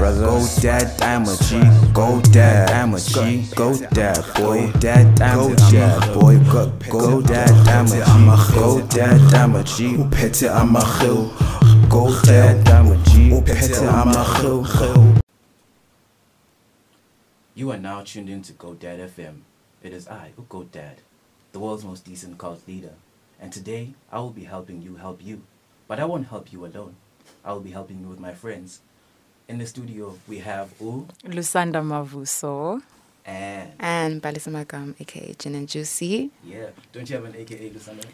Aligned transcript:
brother. 0.00 0.24
Go 0.24 0.46
dad, 0.62 1.02
I'm 1.02 1.24
a 1.28 1.36
G. 1.36 1.60
Go 1.92 2.20
dad, 2.32 2.70
I'm 2.70 2.94
a 2.94 3.00
G. 3.00 3.44
Go 3.54 3.76
dad, 3.76 4.24
boy. 4.34 4.72
Dad, 4.80 5.20
I'm 5.20 5.52
a 5.52 5.56
dad, 5.56 6.14
boy. 6.14 6.38
Go, 6.50 6.72
go 6.88 7.20
dad, 7.20 7.50
I'm 7.68 7.86
a 7.86 8.00
G. 8.00 8.54
Go 8.54 8.80
dad, 8.86 9.34
I'm 9.34 9.54
a 9.54 9.62
G. 9.62 9.96
Uphethe 9.98 10.48
amahil. 10.48 11.28
Go 11.90 12.08
dad, 12.22 12.66
I'm 12.68 12.92
a 12.92 12.96
G. 13.04 13.30
Uphethe 13.30 13.84
amahil. 13.92 15.20
You 17.54 17.70
are 17.70 17.78
now 17.78 18.00
tuned 18.00 18.30
in 18.30 18.40
to 18.42 18.54
GoDad 18.54 19.06
FM. 19.10 19.42
It 19.82 19.92
is 19.92 20.08
I, 20.08 20.32
GoDad, 20.48 20.96
the 21.52 21.58
world's 21.58 21.84
most 21.84 22.06
decent 22.06 22.38
cult 22.38 22.66
leader. 22.66 22.94
And 23.38 23.52
today, 23.52 23.90
I 24.10 24.20
will 24.20 24.30
be 24.30 24.44
helping 24.44 24.80
you 24.80 24.96
help 24.96 25.22
you. 25.22 25.42
But 25.86 26.00
I 26.00 26.06
won't 26.06 26.28
help 26.28 26.54
you 26.54 26.64
alone. 26.64 26.96
I 27.44 27.52
will 27.52 27.60
be 27.60 27.72
helping 27.72 28.00
you 28.00 28.06
with 28.06 28.18
my 28.18 28.32
friends. 28.32 28.80
In 29.50 29.58
the 29.58 29.66
studio, 29.66 30.16
we 30.28 30.38
have 30.38 30.70
U 30.80 31.06
Lusanda 31.24 31.82
Mavuso. 31.82 32.80
and 33.26 33.72
And 33.80 34.22
Palesa 34.22 34.50
Magam, 34.54 34.94
aka 35.00 35.34
Gin 35.38 35.54
and 35.56 35.68
Juicy. 35.68 36.30
yeah. 36.44 36.70
Don't 36.92 37.08
you 37.10 37.16
have 37.16 37.24
an 37.26 37.34
AKA, 37.36 37.70
Lusanda? 37.70 38.04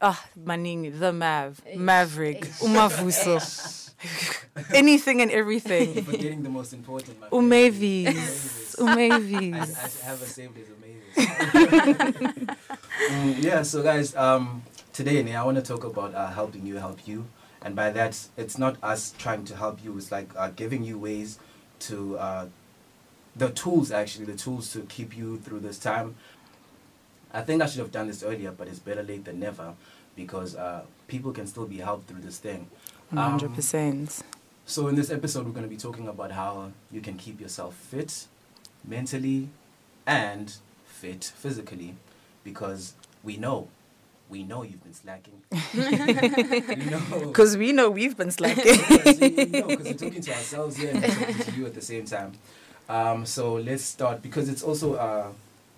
Ah, 0.00 0.18
Maningi, 0.48 0.90
the 0.98 1.12
Mav, 1.12 1.60
Maverick, 1.76 2.40
Umavuso. 2.64 3.36
Anything 4.74 5.20
and 5.20 5.30
everything. 5.30 5.92
You're 5.94 6.04
forgetting 6.04 6.42
the 6.42 6.48
most 6.48 6.72
important. 6.72 7.20
my 7.20 7.28
friend. 7.28 7.50
Umavis. 7.52 8.06
I, 8.78 8.82
Umavis. 8.82 10.02
I 10.02 10.06
have 10.06 10.22
a 10.22 10.26
saved 10.26 10.56
as 10.58 10.68
amazing. 10.78 12.48
Mm, 13.08 13.42
yeah, 13.42 13.62
so 13.62 13.80
guys, 13.82 14.14
um, 14.16 14.62
today 14.92 15.22
I 15.34 15.42
want 15.44 15.56
to 15.56 15.62
talk 15.62 15.84
about 15.84 16.14
uh, 16.14 16.26
helping 16.30 16.66
you 16.66 16.76
help 16.76 17.06
you, 17.06 17.24
and 17.68 17.76
by 17.76 17.90
that, 17.90 18.28
it's 18.38 18.56
not 18.56 18.78
us 18.82 19.12
trying 19.18 19.44
to 19.44 19.54
help 19.54 19.84
you. 19.84 19.94
It's 19.98 20.10
like 20.10 20.30
uh, 20.34 20.48
giving 20.56 20.84
you 20.84 20.98
ways 20.98 21.38
to 21.80 22.16
uh, 22.16 22.46
the 23.36 23.50
tools 23.50 23.92
actually, 23.92 24.24
the 24.24 24.38
tools 24.38 24.72
to 24.72 24.80
keep 24.88 25.14
you 25.14 25.36
through 25.36 25.60
this 25.60 25.78
time. 25.78 26.14
I 27.30 27.42
think 27.42 27.60
I 27.60 27.66
should 27.66 27.80
have 27.80 27.92
done 27.92 28.06
this 28.06 28.22
earlier, 28.22 28.52
but 28.52 28.68
it's 28.68 28.78
better 28.78 29.02
late 29.02 29.26
than 29.26 29.38
never 29.38 29.74
because 30.16 30.56
uh, 30.56 30.84
people 31.08 31.30
can 31.30 31.46
still 31.46 31.66
be 31.66 31.76
helped 31.76 32.08
through 32.08 32.22
this 32.22 32.38
thing. 32.38 32.70
Um, 33.12 33.38
100%. 33.38 34.22
so 34.64 34.88
in 34.88 34.94
this 34.94 35.10
episode, 35.10 35.44
we're 35.44 35.52
going 35.52 35.68
to 35.68 35.68
be 35.68 35.76
talking 35.76 36.08
about 36.08 36.32
how 36.32 36.72
you 36.90 37.02
can 37.02 37.18
keep 37.18 37.38
yourself 37.38 37.74
fit 37.74 38.28
mentally 38.82 39.50
and 40.06 40.54
fit 40.86 41.22
physically 41.22 41.96
because 42.44 42.94
we 43.22 43.36
know, 43.36 43.68
we 44.28 44.42
know 44.42 44.62
you've 44.62 44.82
been 44.82 44.94
slacking. 44.94 45.42
Because 47.20 47.56
we 47.56 47.72
know 47.72 47.90
we've 47.90 48.16
been 48.16 48.30
slacking. 48.30 48.64
Because 48.88 49.20
we 49.20 49.30
know, 49.46 49.62
'cause 49.76 49.84
we're 49.84 49.94
talking 49.94 50.22
to 50.22 50.30
ourselves 50.32 50.76
here 50.76 50.90
and 50.90 51.00
we're 51.02 51.08
talking 51.08 51.36
to 51.44 51.52
you 51.52 51.66
at 51.66 51.74
the 51.74 51.80
same 51.82 52.04
time. 52.04 52.32
Um, 52.88 53.26
so 53.26 53.54
let's 53.54 53.84
start 53.84 54.22
because 54.22 54.48
it's 54.48 54.62
also 54.62 54.94
uh, 54.94 55.28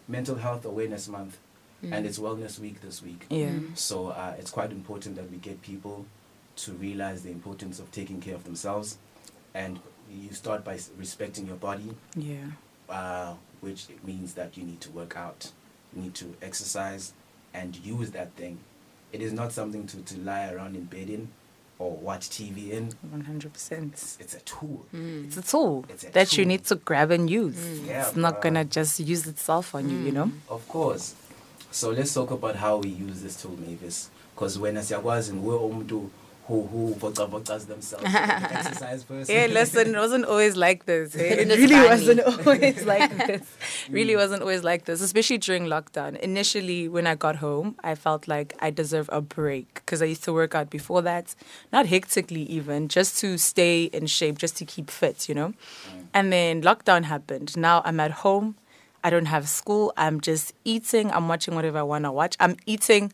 Mental 0.08 0.36
Health 0.36 0.64
Awareness 0.64 1.08
Month 1.08 1.38
and 1.82 2.04
it's 2.06 2.18
Wellness 2.18 2.58
Week 2.58 2.80
this 2.82 3.02
week. 3.02 3.26
yeah. 3.30 3.52
So 3.74 4.08
uh, 4.08 4.34
it's 4.38 4.50
quite 4.50 4.70
important 4.70 5.16
that 5.16 5.30
we 5.30 5.38
get 5.38 5.62
people 5.62 6.04
to 6.56 6.72
realize 6.72 7.22
the 7.22 7.30
importance 7.30 7.78
of 7.78 7.90
taking 7.90 8.20
care 8.20 8.34
of 8.34 8.44
themselves, 8.44 8.98
and 9.54 9.80
you 10.12 10.30
start 10.32 10.62
by 10.62 10.78
respecting 10.98 11.46
your 11.46 11.56
body, 11.56 11.94
Yeah. 12.14 12.44
uh, 12.90 13.34
which 13.62 13.86
means 14.04 14.34
that 14.34 14.58
you 14.58 14.64
need 14.64 14.80
to 14.82 14.90
work 14.90 15.16
out, 15.16 15.52
you 15.96 16.02
need 16.02 16.14
to 16.16 16.34
exercise, 16.42 17.14
and 17.54 17.76
use 17.76 18.10
that 18.12 18.32
thing. 18.34 18.58
It 19.12 19.22
is 19.22 19.32
not 19.32 19.52
something 19.52 19.86
to, 19.88 19.96
to 20.02 20.18
lie 20.20 20.52
around 20.52 20.76
in 20.76 20.84
bed 20.84 21.10
in, 21.10 21.28
or 21.78 21.92
watch 21.96 22.28
TV 22.28 22.70
in. 22.70 22.92
100%. 23.14 23.92
It's, 23.92 24.18
it's 24.20 24.34
a 24.34 24.40
tool. 24.40 24.86
Mm. 24.94 25.26
It's 25.26 25.36
a 25.36 25.42
tool 25.42 25.84
It's 25.88 26.04
a 26.04 26.10
that 26.12 26.36
you 26.36 26.44
need 26.44 26.64
to 26.66 26.76
grab 26.76 27.10
and 27.10 27.28
use. 27.28 27.56
Mm. 27.56 27.86
Yeah, 27.86 28.06
it's 28.06 28.16
not 28.16 28.40
going 28.42 28.54
to 28.54 28.64
just 28.64 29.00
use 29.00 29.26
itself 29.26 29.74
on 29.74 29.88
you, 29.90 29.98
you 29.98 30.12
know? 30.12 30.26
Mm. 30.26 30.38
Of 30.48 30.68
course. 30.68 31.14
So 31.72 31.90
let's 31.90 32.12
talk 32.12 32.30
about 32.30 32.56
how 32.56 32.76
we 32.78 32.88
use 32.90 33.22
this 33.22 33.40
tool, 33.40 33.56
Mavis. 33.58 34.10
Because 34.34 34.58
when 34.58 34.74
siyakwazi 34.76 35.32
we're 35.32 35.58
umuntu 35.58 36.08
who 36.50 36.66
who 36.66 36.94
vocavocas 36.94 37.66
themselves, 37.66 38.04
the 38.04 38.10
exercise 38.58 39.04
person. 39.04 39.34
Yeah, 39.34 39.46
listen, 39.46 39.94
it 39.94 39.98
wasn't 39.98 40.24
always 40.24 40.56
like 40.56 40.84
this. 40.86 41.14
eh? 41.16 41.20
It 41.42 41.48
really 41.48 41.68
bunny. 41.68 41.88
wasn't 41.88 42.20
always 42.46 42.84
like 42.84 43.10
this. 43.26 43.42
Really 43.88 44.16
wasn't 44.16 44.42
always 44.42 44.62
like 44.64 44.84
this, 44.84 45.00
especially 45.00 45.38
during 45.38 45.64
lockdown. 45.66 46.18
Initially, 46.18 46.88
when 46.88 47.06
I 47.06 47.14
got 47.14 47.36
home, 47.36 47.76
I 47.84 47.94
felt 47.94 48.26
like 48.28 48.54
I 48.60 48.70
deserve 48.70 49.08
a 49.12 49.20
break 49.20 49.74
because 49.74 50.02
I 50.02 50.06
used 50.06 50.24
to 50.24 50.32
work 50.32 50.54
out 50.54 50.68
before 50.70 51.02
that, 51.02 51.34
not 51.72 51.86
hectically 51.86 52.42
even, 52.58 52.88
just 52.88 53.18
to 53.20 53.38
stay 53.38 53.84
in 53.84 54.06
shape, 54.06 54.36
just 54.38 54.56
to 54.58 54.64
keep 54.64 54.90
fit, 54.90 55.28
you 55.28 55.34
know? 55.34 55.54
And 56.12 56.32
then 56.32 56.62
lockdown 56.62 57.04
happened. 57.04 57.56
Now 57.56 57.82
I'm 57.84 58.00
at 58.00 58.10
home. 58.26 58.56
I 59.02 59.08
don't 59.10 59.26
have 59.26 59.48
school. 59.48 59.92
I'm 59.96 60.20
just 60.20 60.52
eating. 60.64 61.10
I'm 61.12 61.26
watching 61.28 61.54
whatever 61.54 61.78
I 61.78 61.82
want 61.82 62.04
to 62.04 62.12
watch. 62.12 62.36
I'm 62.40 62.56
eating 62.66 63.12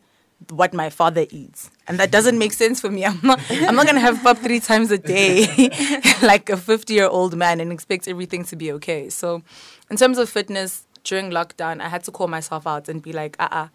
what 0.49 0.73
my 0.73 0.89
father 0.89 1.25
eats. 1.29 1.71
And 1.87 1.99
that 1.99 2.11
doesn't 2.11 2.37
make 2.37 2.53
sense 2.53 2.79
for 2.79 2.89
me. 2.89 3.05
I'm 3.05 3.19
not 3.23 3.39
I'm 3.49 3.75
not 3.75 3.85
gonna 3.85 3.99
have 3.99 4.21
pub 4.21 4.37
three 4.37 4.59
times 4.59 4.91
a 4.91 4.97
day 4.97 5.69
like 6.21 6.49
a 6.49 6.57
fifty 6.57 6.93
year 6.93 7.07
old 7.07 7.35
man 7.35 7.59
and 7.59 7.71
expect 7.71 8.07
everything 8.07 8.43
to 8.45 8.55
be 8.55 8.71
okay. 8.73 9.09
So 9.09 9.41
in 9.89 9.97
terms 9.97 10.17
of 10.17 10.29
fitness, 10.29 10.85
during 11.03 11.31
lockdown 11.31 11.81
I 11.81 11.89
had 11.89 12.03
to 12.05 12.11
call 12.11 12.27
myself 12.27 12.67
out 12.67 12.87
and 12.89 13.01
be 13.01 13.13
like, 13.13 13.35
uh 13.39 13.47
uh 13.51 13.67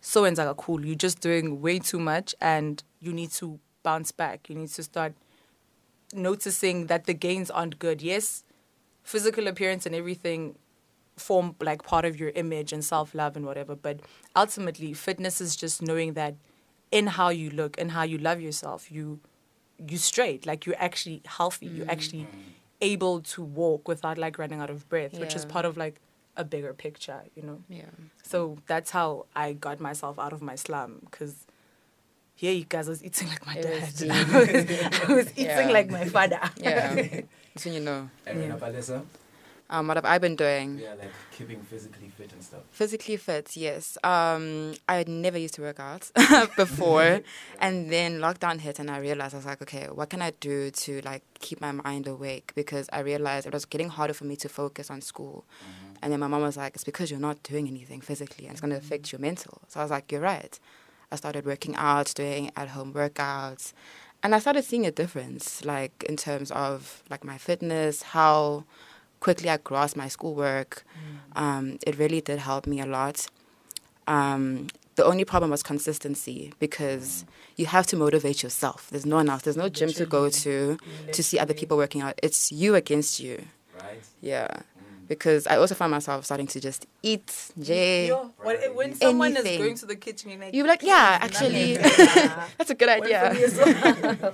so 0.00 0.24
and 0.24 0.36
so 0.36 0.52
cool, 0.54 0.84
you're 0.84 0.94
just 0.94 1.20
doing 1.20 1.62
way 1.62 1.78
too 1.78 1.98
much 1.98 2.34
and 2.40 2.82
you 3.00 3.12
need 3.12 3.30
to 3.32 3.58
bounce 3.82 4.12
back. 4.12 4.48
You 4.48 4.56
need 4.56 4.68
to 4.70 4.82
start 4.82 5.14
noticing 6.12 6.86
that 6.86 7.06
the 7.06 7.14
gains 7.14 7.50
aren't 7.50 7.78
good. 7.78 8.02
Yes, 8.02 8.44
physical 9.02 9.46
appearance 9.48 9.86
and 9.86 9.94
everything 9.94 10.56
form 11.16 11.54
like 11.60 11.82
part 11.82 12.04
of 12.04 12.18
your 12.18 12.30
image 12.30 12.72
and 12.72 12.84
self 12.84 13.14
love 13.14 13.36
and 13.36 13.44
whatever. 13.46 13.74
But 13.76 14.00
ultimately, 14.34 14.92
fitness 14.92 15.40
is 15.40 15.56
just 15.56 15.82
knowing 15.82 16.14
that 16.14 16.34
in 16.90 17.06
how 17.08 17.28
you 17.28 17.50
look 17.50 17.80
and 17.80 17.90
how 17.92 18.02
you 18.02 18.18
love 18.18 18.40
yourself, 18.40 18.90
you 18.90 19.20
you 19.88 19.96
straight, 19.98 20.46
like 20.46 20.66
you're 20.66 20.76
actually 20.78 21.22
healthy. 21.26 21.66
You're 21.66 21.90
actually 21.90 22.22
mm. 22.22 22.28
able 22.80 23.20
to 23.20 23.42
walk 23.42 23.88
without 23.88 24.18
like 24.18 24.38
running 24.38 24.60
out 24.60 24.70
of 24.70 24.88
breath, 24.88 25.18
which 25.18 25.34
is 25.34 25.44
part 25.44 25.64
of 25.64 25.76
like 25.76 26.00
a 26.36 26.44
bigger 26.44 26.72
picture, 26.72 27.22
you 27.34 27.42
know. 27.42 27.62
Yeah. 27.68 27.84
So 28.22 28.58
that's 28.66 28.90
how 28.90 29.26
I 29.34 29.52
got 29.52 29.80
myself 29.80 30.18
out 30.18 30.32
of 30.32 30.42
my 30.42 30.54
slum 30.56 30.98
because. 31.04 31.34
Yeah, 32.38 32.50
you 32.50 32.64
guys, 32.64 32.88
I 32.88 32.90
was 32.90 33.04
eating 33.04 33.28
like 33.28 33.46
my 33.46 33.54
It 33.54 33.62
dad. 33.62 33.80
was 33.80 34.02
I 34.02 34.38
was, 34.38 35.08
I 35.08 35.12
was 35.14 35.30
eating 35.36 35.46
Yeah. 35.46 35.70
like 35.70 35.88
my 35.88 36.04
father. 36.06 36.40
Yeah. 36.56 37.20
so 37.56 37.70
you 37.70 37.78
know. 37.78 38.10
And 38.26 38.40
Yeah. 38.40 38.46
yeah. 38.48 38.56
Palesa, 38.56 39.04
Um, 39.74 39.88
what 39.88 39.96
have 39.96 40.04
I 40.04 40.18
been 40.18 40.36
doing? 40.36 40.78
yeah, 40.78 40.94
like 40.94 41.10
keeping 41.36 41.60
physically 41.62 42.08
fit 42.16 42.32
and 42.32 42.42
stuff. 42.42 42.60
Physically 42.70 43.16
fit, 43.16 43.56
yes. 43.56 43.98
Um, 44.04 44.74
I 44.88 44.94
had 44.94 45.08
never 45.08 45.36
used 45.36 45.54
to 45.54 45.62
work 45.62 45.80
out 45.80 46.12
before, 46.56 47.22
and 47.58 47.90
then 47.90 48.20
lockdown 48.20 48.60
hit, 48.60 48.78
and 48.78 48.88
I 48.88 48.98
realized 48.98 49.34
I 49.34 49.38
was 49.38 49.46
like, 49.46 49.60
okay, 49.62 49.86
what 49.86 50.10
can 50.10 50.22
I 50.22 50.30
do 50.38 50.70
to 50.70 51.00
like 51.00 51.22
keep 51.40 51.60
my 51.60 51.72
mind 51.72 52.06
awake? 52.06 52.52
Because 52.54 52.88
I 52.92 53.00
realized 53.00 53.46
it 53.46 53.52
was 53.52 53.64
getting 53.64 53.88
harder 53.88 54.14
for 54.14 54.26
me 54.26 54.36
to 54.36 54.48
focus 54.48 54.90
on 54.90 55.00
school, 55.00 55.44
and 56.00 56.12
then 56.12 56.20
my 56.20 56.28
mom 56.28 56.42
was 56.42 56.56
like, 56.56 56.76
it's 56.76 56.84
because 56.84 57.10
you're 57.10 57.18
not 57.18 57.42
doing 57.42 57.66
anything 57.66 58.00
physically, 58.00 58.44
and 58.46 58.52
it's 58.52 58.60
going 58.60 58.70
to 58.70 58.76
affect 58.76 59.10
your 59.10 59.20
mental. 59.20 59.62
So 59.68 59.80
I 59.80 59.82
was 59.82 59.90
like, 59.90 60.12
you're 60.12 60.20
right. 60.20 60.58
I 61.10 61.16
started 61.16 61.46
working 61.46 61.74
out, 61.74 62.12
doing 62.14 62.52
at-home 62.56 62.92
workouts, 62.92 63.72
and 64.22 64.36
I 64.36 64.38
started 64.38 64.64
seeing 64.64 64.86
a 64.86 64.92
difference, 64.92 65.64
like 65.64 66.04
in 66.08 66.16
terms 66.16 66.52
of 66.52 67.02
like 67.10 67.24
my 67.24 67.38
fitness, 67.38 68.02
how 68.02 68.64
quickly 69.24 69.48
I 69.48 69.56
grasped 69.56 69.96
my 69.96 70.08
schoolwork. 70.08 70.84
Um, 71.34 71.64
it 71.88 71.98
really 71.98 72.20
did 72.20 72.38
help 72.50 72.66
me 72.66 72.78
a 72.80 72.86
lot. 72.98 73.16
Um, 74.06 74.68
the 74.98 75.04
only 75.04 75.24
problem 75.24 75.50
was 75.50 75.62
consistency 75.62 76.52
because 76.64 77.24
you 77.56 77.66
have 77.66 77.86
to 77.88 77.96
motivate 77.96 78.42
yourself. 78.44 78.78
There's 78.90 79.06
no 79.06 79.16
one 79.16 79.28
else. 79.32 79.42
There's 79.42 79.56
no 79.56 79.68
gym 79.78 79.90
to 80.00 80.06
go 80.06 80.22
to 80.44 80.78
to 81.16 81.20
see 81.28 81.38
other 81.44 81.54
people 81.60 81.76
working 81.84 82.02
out. 82.02 82.14
It's 82.22 82.52
you 82.52 82.70
against 82.82 83.18
you. 83.18 83.34
Right? 83.80 84.04
Yeah. 84.20 84.48
Because 85.08 85.42
I 85.52 85.56
also 85.56 85.74
found 85.74 85.90
myself 85.90 86.24
starting 86.24 86.46
to 86.54 86.60
just 86.60 86.86
eat, 87.02 87.28
J. 87.60 88.08
Yo, 88.08 88.30
what, 88.46 88.56
when 88.74 88.94
someone 88.94 89.36
is 89.36 89.58
going 89.58 89.76
to 89.82 89.86
the 89.86 89.96
kitchen, 89.96 90.30
you're 90.30 90.40
like, 90.40 90.54
You're 90.54 90.66
like, 90.74 90.82
yeah, 90.82 91.18
actually, 91.20 91.76
that's 92.56 92.70
a 92.70 92.74
good 92.74 92.88
idea. 92.88 93.22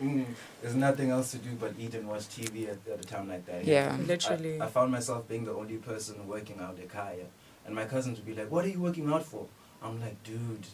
me 0.00 0.06
as 0.06 0.16
well. 0.16 0.24
Mm, 0.24 0.34
there's 0.62 0.74
nothing 0.74 1.10
else 1.10 1.30
to 1.32 1.38
do 1.38 1.50
but 1.58 1.72
eat 1.78 1.94
and 1.94 2.08
watch 2.08 2.22
TV 2.28 2.68
at, 2.68 2.78
at 2.92 3.00
a 3.00 3.04
time 3.04 3.28
like 3.28 3.46
that. 3.46 3.64
Yeah. 3.64 3.96
Literally. 4.06 4.60
I, 4.60 4.66
I 4.66 4.68
found 4.68 4.92
myself 4.92 5.28
being 5.28 5.44
the 5.44 5.52
only 5.52 5.76
person 5.76 6.26
working 6.26 6.60
out 6.60 6.78
at 6.78 6.88
Kaya. 6.88 7.26
And 7.66 7.74
my 7.74 7.84
cousins 7.84 8.18
would 8.18 8.26
be 8.26 8.34
like, 8.34 8.50
What 8.50 8.64
are 8.64 8.68
you 8.68 8.80
working 8.80 9.10
out 9.12 9.24
for? 9.24 9.46
I'm 9.82 10.00
like, 10.00 10.22
Dude, 10.24 10.66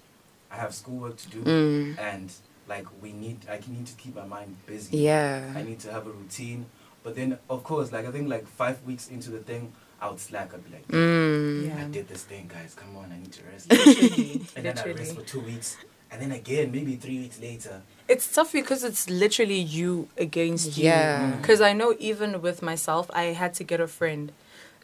I 0.51 0.57
have 0.57 0.75
schoolwork 0.75 1.17
to 1.19 1.29
do. 1.31 1.43
Mm. 1.43 1.99
And 1.99 2.33
like, 2.69 2.87
we 3.03 3.13
need, 3.13 3.39
I 3.51 3.61
need 3.69 3.87
to 3.87 3.95
keep 3.95 4.15
my 4.15 4.25
mind 4.25 4.57
busy. 4.67 4.99
Yeah. 4.99 5.53
I 5.55 5.63
need 5.63 5.81
to 5.81 5.93
have 5.93 6.07
a 6.07 6.11
routine. 6.11 6.67
But 7.03 7.17
then, 7.17 7.39
of 7.51 7.65
course, 7.65 7.93
like, 7.93 8.07
I 8.07 8.11
think 8.13 8.29
like 8.29 8.47
five 8.47 8.83
weeks 8.85 9.09
into 9.09 9.31
the 9.31 9.41
thing, 9.41 9.73
I 10.01 10.09
would 10.09 10.21
slack. 10.21 10.55
I'd 10.55 10.65
be 10.65 10.71
like, 10.73 10.89
Mm. 10.89 11.67
Yeah. 11.69 11.85
I 11.85 11.89
did 11.89 12.09
this 12.09 12.25
thing, 12.25 12.51
guys. 12.53 12.75
Come 12.75 12.97
on, 12.97 13.11
I 13.13 13.19
need 13.19 13.33
to 13.33 13.43
rest. 13.45 13.71
Literally. 13.71 14.43
and 14.57 14.65
then 14.65 14.79
I 14.79 14.93
rest 14.93 15.15
for 15.17 15.23
two 15.23 15.41
weeks. 15.41 15.77
And 16.15 16.23
then 16.23 16.33
again 16.33 16.71
maybe 16.71 16.95
three 16.95 17.19
weeks 17.19 17.41
later. 17.41 17.83
It's 18.07 18.33
tough 18.33 18.53
because 18.53 18.85
it's 18.85 19.11
literally 19.11 19.59
you 19.59 20.09
against 20.17 20.79
you. 20.79 20.85
Yeah. 20.85 21.33
Mm. 21.33 21.41
Because 21.41 21.61
I 21.61 21.73
know 21.73 21.97
even 21.99 22.41
with 22.41 22.63
myself, 22.63 23.11
I 23.13 23.25
had 23.25 23.55
to 23.55 23.65
get 23.65 23.81
a 23.81 23.89
friend. 23.89 24.31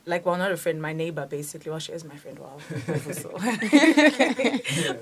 Like, 0.06 0.27
well, 0.27 0.37
not 0.37 0.50
a 0.50 0.56
friend, 0.56 0.82
my 0.82 0.93
neighbor, 0.93 1.27
basically. 1.27 1.71
Well, 1.71 1.79
she 1.79 1.93
is 1.93 2.05
my 2.05 2.17
friend. 2.17 2.38
Wow. 2.38 2.56
so. 3.12 3.31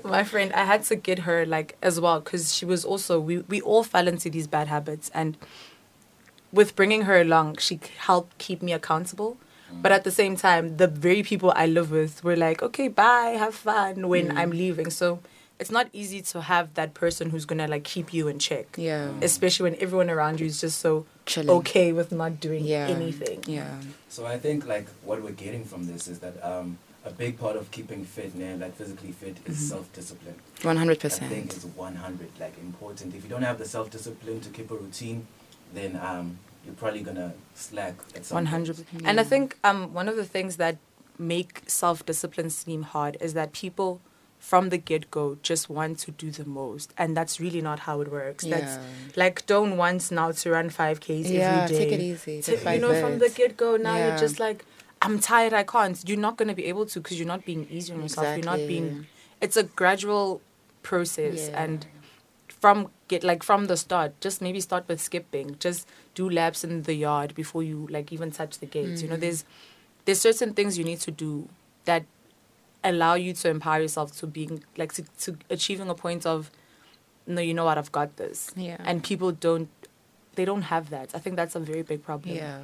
my 0.07 0.23
friend, 0.23 0.53
I 0.53 0.65
had 0.65 0.83
to 0.83 0.95
get 0.95 1.19
her, 1.19 1.45
like, 1.45 1.77
as 1.81 1.99
well, 1.99 2.19
because 2.19 2.53
she 2.53 2.65
was 2.65 2.83
also, 2.85 3.19
we, 3.19 3.39
we 3.39 3.61
all 3.61 3.83
fell 3.83 4.07
into 4.07 4.29
these 4.29 4.45
bad 4.45 4.67
habits. 4.67 5.09
And 5.13 5.37
with 6.51 6.75
bringing 6.75 7.03
her 7.03 7.19
along, 7.19 7.57
she 7.57 7.79
helped 7.97 8.37
keep 8.37 8.61
me 8.61 8.73
accountable. 8.73 9.37
Mm. 9.73 9.81
But 9.81 9.93
at 9.93 10.03
the 10.03 10.11
same 10.11 10.35
time, 10.35 10.77
the 10.77 10.87
very 10.87 11.23
people 11.23 11.53
I 11.55 11.65
live 11.65 11.89
with 11.91 12.21
were 12.23 12.35
like, 12.35 12.61
okay, 12.61 12.89
bye, 12.89 13.37
have 13.39 13.55
fun 13.55 14.09
when 14.09 14.27
mm. 14.27 14.37
I'm 14.37 14.51
leaving. 14.51 14.89
So 14.91 15.21
it's 15.59 15.71
not 15.71 15.87
easy 15.93 16.21
to 16.21 16.41
have 16.41 16.73
that 16.75 16.93
person 16.93 17.29
who's 17.31 17.45
gonna 17.45 17.67
like 17.67 17.83
keep 17.83 18.13
you 18.13 18.27
in 18.27 18.39
check. 18.39 18.67
Yeah. 18.77 19.11
Especially 19.21 19.69
when 19.69 19.79
everyone 19.81 20.09
around 20.09 20.39
you 20.39 20.45
is 20.45 20.59
just 20.61 20.79
so 20.79 21.05
Chilling. 21.25 21.49
okay 21.49 21.91
with 21.91 22.11
not 22.11 22.39
doing 22.39 22.63
Yeah. 22.65 22.87
anything. 22.87 23.43
Yeah. 23.45 23.81
So 24.07 24.25
I 24.25 24.37
think 24.39 24.65
like 24.67 24.87
what 25.03 25.21
we're 25.21 25.31
getting 25.31 25.65
from 25.65 25.85
this 25.87 26.07
is 26.07 26.19
that 26.19 26.35
um, 26.43 26.77
a 27.05 27.11
big 27.11 27.37
part 27.39 27.55
of 27.55 27.71
keeping 27.71 28.05
fit, 28.05 28.35
man, 28.35 28.59
like 28.59 28.75
physically 28.75 29.11
fit, 29.11 29.37
is 29.45 29.57
self-discipline. 29.69 30.35
One 30.63 30.77
hundred 30.77 30.99
percent. 30.99 31.23
I 31.31 31.35
think 31.35 31.47
percent. 31.47 31.65
it's 31.65 31.77
100 31.77 32.29
like 32.39 32.57
important. 32.59 33.13
If 33.15 33.23
you 33.23 33.29
don't 33.29 33.43
have 33.43 33.57
the 33.57 33.65
self-discipline 33.65 34.39
to 34.41 34.49
keep 34.49 34.71
a 34.71 34.75
routine, 34.75 35.27
then 35.73 35.99
um, 36.01 36.39
you're 36.65 36.75
probably 36.75 37.01
gonna 37.01 37.33
slack 37.53 37.95
at 38.15 38.25
some 38.25 38.35
One 38.35 38.43
point. 38.45 38.51
hundred. 38.53 38.85
And 39.05 39.19
I 39.19 39.23
think 39.23 39.57
um 39.63 39.93
one 39.93 40.07
of 40.07 40.15
the 40.15 40.25
things 40.25 40.55
that 40.57 40.77
make 41.17 41.63
self 41.67 42.05
discipline 42.05 42.49
seem 42.49 42.83
hard 42.83 43.17
is 43.19 43.33
that 43.33 43.51
people 43.51 43.99
from 44.39 44.69
the 44.69 44.77
get 44.77 45.11
go 45.11 45.37
just 45.43 45.69
want 45.69 45.99
to 45.99 46.11
do 46.11 46.31
the 46.31 46.45
most, 46.45 46.93
and 46.97 47.15
that's 47.15 47.39
really 47.39 47.61
not 47.61 47.79
how 47.79 48.01
it 48.01 48.09
works. 48.11 48.45
That's 48.45 48.75
Yeah. 48.77 48.81
like 49.15 49.45
don't 49.45 49.77
want 49.77 50.09
now 50.11 50.31
to 50.31 50.49
run 50.49 50.69
five 50.69 50.99
k's 51.01 51.29
Yeah, 51.29 51.63
every 51.63 51.75
day. 51.77 51.83
take 51.85 51.93
it 51.99 52.01
easy. 52.01 52.41
To- 52.41 52.73
you 52.73 52.79
know, 52.79 52.99
from 52.99 53.19
the 53.19 53.29
get 53.29 53.57
go, 53.57 53.75
now 53.77 53.95
Yeah. 53.97 54.07
you're 54.09 54.17
just 54.17 54.39
like, 54.39 54.65
I'm 55.01 55.19
tired, 55.19 55.53
I 55.53 55.63
can't. 55.63 55.97
You're 56.07 56.17
not 56.19 56.35
going 56.37 56.47
to 56.49 56.55
be 56.55 56.65
able 56.65 56.85
to 56.87 56.99
because 56.99 57.17
you're 57.19 57.27
not 57.27 57.45
being 57.45 57.67
easy 57.69 57.93
on 57.93 58.01
yourself. 58.01 58.27
Exactly. 58.27 58.43
You're 58.43 58.57
not 58.57 58.67
being. 58.67 59.05
It's 59.41 59.55
a 59.57 59.63
gradual 59.63 60.41
process, 60.83 61.49
Yeah. 61.49 61.63
and 61.63 61.85
from 62.47 62.89
get 63.07 63.23
like 63.23 63.43
from 63.43 63.65
the 63.67 63.77
start, 63.77 64.19
just 64.21 64.41
maybe 64.41 64.59
start 64.61 64.87
with 64.87 64.99
skipping. 65.01 65.55
Just 65.59 65.87
do 66.15 66.29
laps 66.29 66.63
in 66.63 66.83
the 66.83 66.93
yard 66.95 67.33
before 67.35 67.63
you 67.63 67.87
like 67.89 68.11
even 68.11 68.31
touch 68.31 68.59
the 68.59 68.65
gates. 68.65 69.01
You 69.01 69.07
know, 69.09 69.15
Mm. 69.17 69.21
there's 69.21 69.43
there's 70.05 70.21
certain 70.21 70.53
things 70.53 70.77
you 70.77 70.83
need 70.83 70.99
to 71.01 71.11
do 71.11 71.47
that 71.85 72.03
allow 72.83 73.13
you 73.13 73.33
to 73.33 73.49
empower 73.49 73.81
yourself 73.81 74.15
to 74.19 74.27
being 74.27 74.63
like 74.77 74.93
to, 74.93 75.03
to 75.19 75.37
achieving 75.49 75.89
a 75.89 75.95
point 75.95 76.25
of 76.25 76.49
no 77.27 77.41
you 77.41 77.53
know 77.53 77.65
what 77.65 77.77
i've 77.77 77.91
got 77.91 78.15
this 78.17 78.51
Yeah. 78.55 78.77
and 78.79 79.03
people 79.03 79.31
don't 79.31 79.69
they 80.35 80.45
don't 80.45 80.63
have 80.63 80.89
that 80.89 81.09
i 81.13 81.19
think 81.19 81.35
that's 81.35 81.55
a 81.55 81.59
very 81.59 81.81
big 81.81 82.03
problem 82.03 82.35
Yeah. 82.35 82.59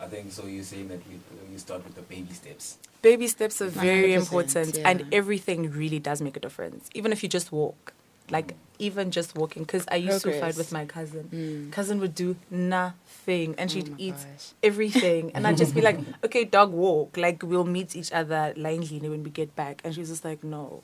I 0.00 0.06
think 0.06 0.30
so. 0.30 0.46
You're 0.46 0.62
saying 0.62 0.86
that 0.90 1.00
you, 1.10 1.18
you 1.50 1.58
start 1.58 1.82
with 1.84 1.96
the 1.96 2.02
baby 2.02 2.32
steps. 2.32 2.78
baby 3.02 3.26
steps 3.26 3.60
are 3.60 3.66
very 3.68 4.14
important 4.14 4.76
yeah. 4.78 4.88
and 4.88 5.04
everything 5.12 5.72
really 5.72 5.98
does 5.98 6.20
make 6.22 6.36
a 6.36 6.40
difference 6.40 6.88
even 6.94 7.10
if 7.10 7.22
you 7.24 7.28
just 7.28 7.50
walk 7.50 7.92
like 8.30 8.54
even 8.78 9.10
just 9.10 9.34
walking 9.36 9.62
because 9.64 9.84
i 9.90 9.96
used 9.96 10.22
to 10.24 10.32
fight 10.40 10.56
with 10.56 10.70
my 10.72 10.84
cousin. 10.84 11.28
Mm. 11.32 11.72
cousin 11.72 11.98
would 12.00 12.14
do 12.14 12.36
nothing 12.50 13.54
and 13.58 13.70
Oh 13.70 13.72
she'd 13.74 13.90
my 13.90 13.96
eat 13.98 14.14
gosh. 14.16 14.52
everything. 14.62 15.32
And 15.34 15.46
i'd 15.46 15.56
just 15.56 15.74
be 15.74 15.80
like 15.80 15.98
okay 16.24 16.44
dog 16.44 16.72
walk. 16.72 17.16
Like 17.16 17.42
we'll 17.42 17.64
meet 17.64 17.96
each 17.96 18.12
other 18.12 18.52
lately 18.56 19.00
when 19.08 19.22
we 19.22 19.30
get 19.30 19.54
back. 19.56 19.80
And 19.84 19.94
she's 19.94 20.08
just 20.08 20.24
like 20.24 20.42
no. 20.44 20.82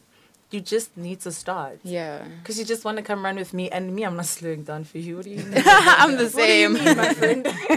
You 0.50 0.60
just 0.60 0.96
need 0.96 1.18
to 1.26 1.32
start. 1.32 1.80
Yeah. 1.82 2.22
because 2.40 2.58
you 2.58 2.64
just 2.64 2.84
want 2.84 2.96
to 2.98 3.02
come 3.02 3.24
run 3.24 3.36
with 3.36 3.52
me 3.52 3.70
and 3.70 3.92
me 3.94 4.04
i'm 4.04 4.14
not 4.16 4.26
slowing 4.26 4.62
down 4.62 4.84
for 4.84 4.98
you. 4.98 5.16
What 5.16 5.24
do 5.24 5.30
you 5.30 5.38
mean? 5.44 5.62
I'm 5.66 6.16
the 6.16 6.24
what 6.30 6.46
do 6.46 6.52
you 6.52 6.68
same. 6.68 6.72
mean, 6.74 6.96
my 6.96 7.14
friend? 7.14 7.42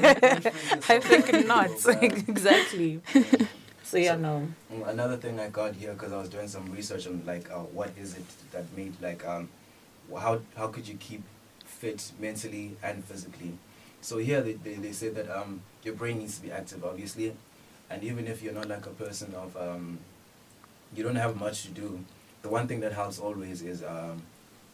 I 0.89 0.99
think 0.99 1.47
not. 1.47 1.71
Exactly. 2.01 3.01
So 3.83 3.97
yeah 3.97 4.15
no. 4.15 4.47
Mm, 4.71 4.87
Another 4.89 5.15
thing 5.17 5.39
I 5.39 5.47
got 5.49 5.73
here 5.75 5.93
because 5.93 6.11
I 6.11 6.17
was 6.17 6.29
doing 6.29 6.47
some 6.49 6.65
research 6.71 7.07
on 7.07 7.23
like 7.25 7.49
uh, 7.49 7.59
what 7.77 7.91
is 7.97 8.15
it 8.17 8.25
that 8.51 8.65
made 8.75 8.93
like 9.01 9.25
um 9.25 9.47
wh- 9.47 9.56
how 10.15 10.39
how 10.55 10.67
could 10.67 10.87
you 10.87 10.95
keep 10.95 11.23
fit 11.65 12.11
mentally 12.19 12.75
and 12.81 13.03
physically. 13.03 13.57
So 14.01 14.17
here 14.17 14.41
they, 14.41 14.53
they, 14.53 14.75
they 14.75 14.91
say 14.91 15.09
that 15.09 15.29
um 15.29 15.61
your 15.83 15.95
brain 15.95 16.19
needs 16.19 16.37
to 16.37 16.43
be 16.43 16.51
active 16.51 16.83
obviously, 16.85 17.35
and 17.89 18.03
even 18.03 18.27
if 18.27 18.41
you're 18.41 18.53
not 18.53 18.67
like 18.67 18.85
a 18.85 18.91
person 18.91 19.33
of 19.35 19.55
um 19.57 19.99
you 20.95 21.03
don't 21.03 21.15
have 21.15 21.35
much 21.35 21.63
to 21.63 21.69
do, 21.69 22.03
the 22.41 22.49
one 22.49 22.67
thing 22.67 22.79
that 22.79 22.93
helps 22.93 23.19
always 23.19 23.61
is 23.61 23.83
um 23.83 24.21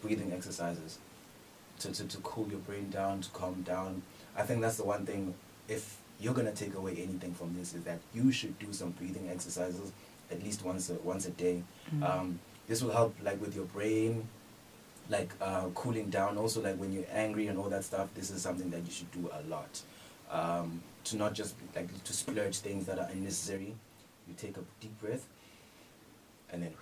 breathing 0.02 0.32
exercises 0.34 1.00
to, 1.80 1.92
to, 1.92 2.06
to 2.08 2.18
cool 2.18 2.48
your 2.50 2.60
brain 2.60 2.90
down, 2.90 3.22
to 3.22 3.30
calm 3.32 3.62
down. 3.64 4.02
I 4.38 4.44
think 4.44 4.62
that's 4.62 4.78
the 4.78 4.84
one 4.86 5.06
thing, 5.06 5.34
if 5.68 5.98
you're 6.20 6.34
going 6.34 6.46
to 6.48 6.54
take 6.54 6.76
away 6.76 6.92
anything 6.92 7.34
from 7.34 7.56
this, 7.58 7.74
is 7.74 7.84
that 7.84 8.00
you 8.14 8.32
should 8.32 8.58
do 8.60 8.72
some 8.72 8.92
breathing 8.92 9.30
exercises 9.30 9.92
at 10.32 10.44
least 10.44 10.64
once 10.64 10.90
a, 10.90 10.94
once 10.96 11.26
a 11.26 11.32
day. 11.32 11.64
Um, 12.04 12.40
this 12.68 12.82
will 12.84 12.92
help 12.92 13.16
like 13.24 13.40
with 13.42 13.56
your 13.56 13.66
brain, 13.66 14.28
like 15.10 15.32
uh, 15.42 15.66
cooling 15.76 16.10
down. 16.10 16.38
Also, 16.38 16.62
like 16.62 16.78
when 16.78 16.92
you're 16.94 17.06
angry 17.12 17.48
and 17.48 17.58
all 17.58 17.70
that 17.70 17.84
stuff, 17.84 18.10
this 18.16 18.32
is 18.32 18.42
something 18.42 18.70
that 18.72 18.82
you 18.86 18.92
should 18.92 19.12
do 19.12 19.30
a 19.34 19.42
lot. 19.50 19.82
Um, 20.32 20.82
to 21.06 21.18
not 21.18 21.34
just 21.34 21.56
like 21.76 22.04
to 22.04 22.14
splurge 22.14 22.58
things 22.60 22.86
that 22.86 22.98
are 23.00 23.08
unnecessary. 23.12 23.76
You 24.28 24.34
take 24.38 24.56
a 24.58 24.62
deep 24.80 25.00
breath, 25.02 25.28
and 26.52 26.64
then 26.64 26.74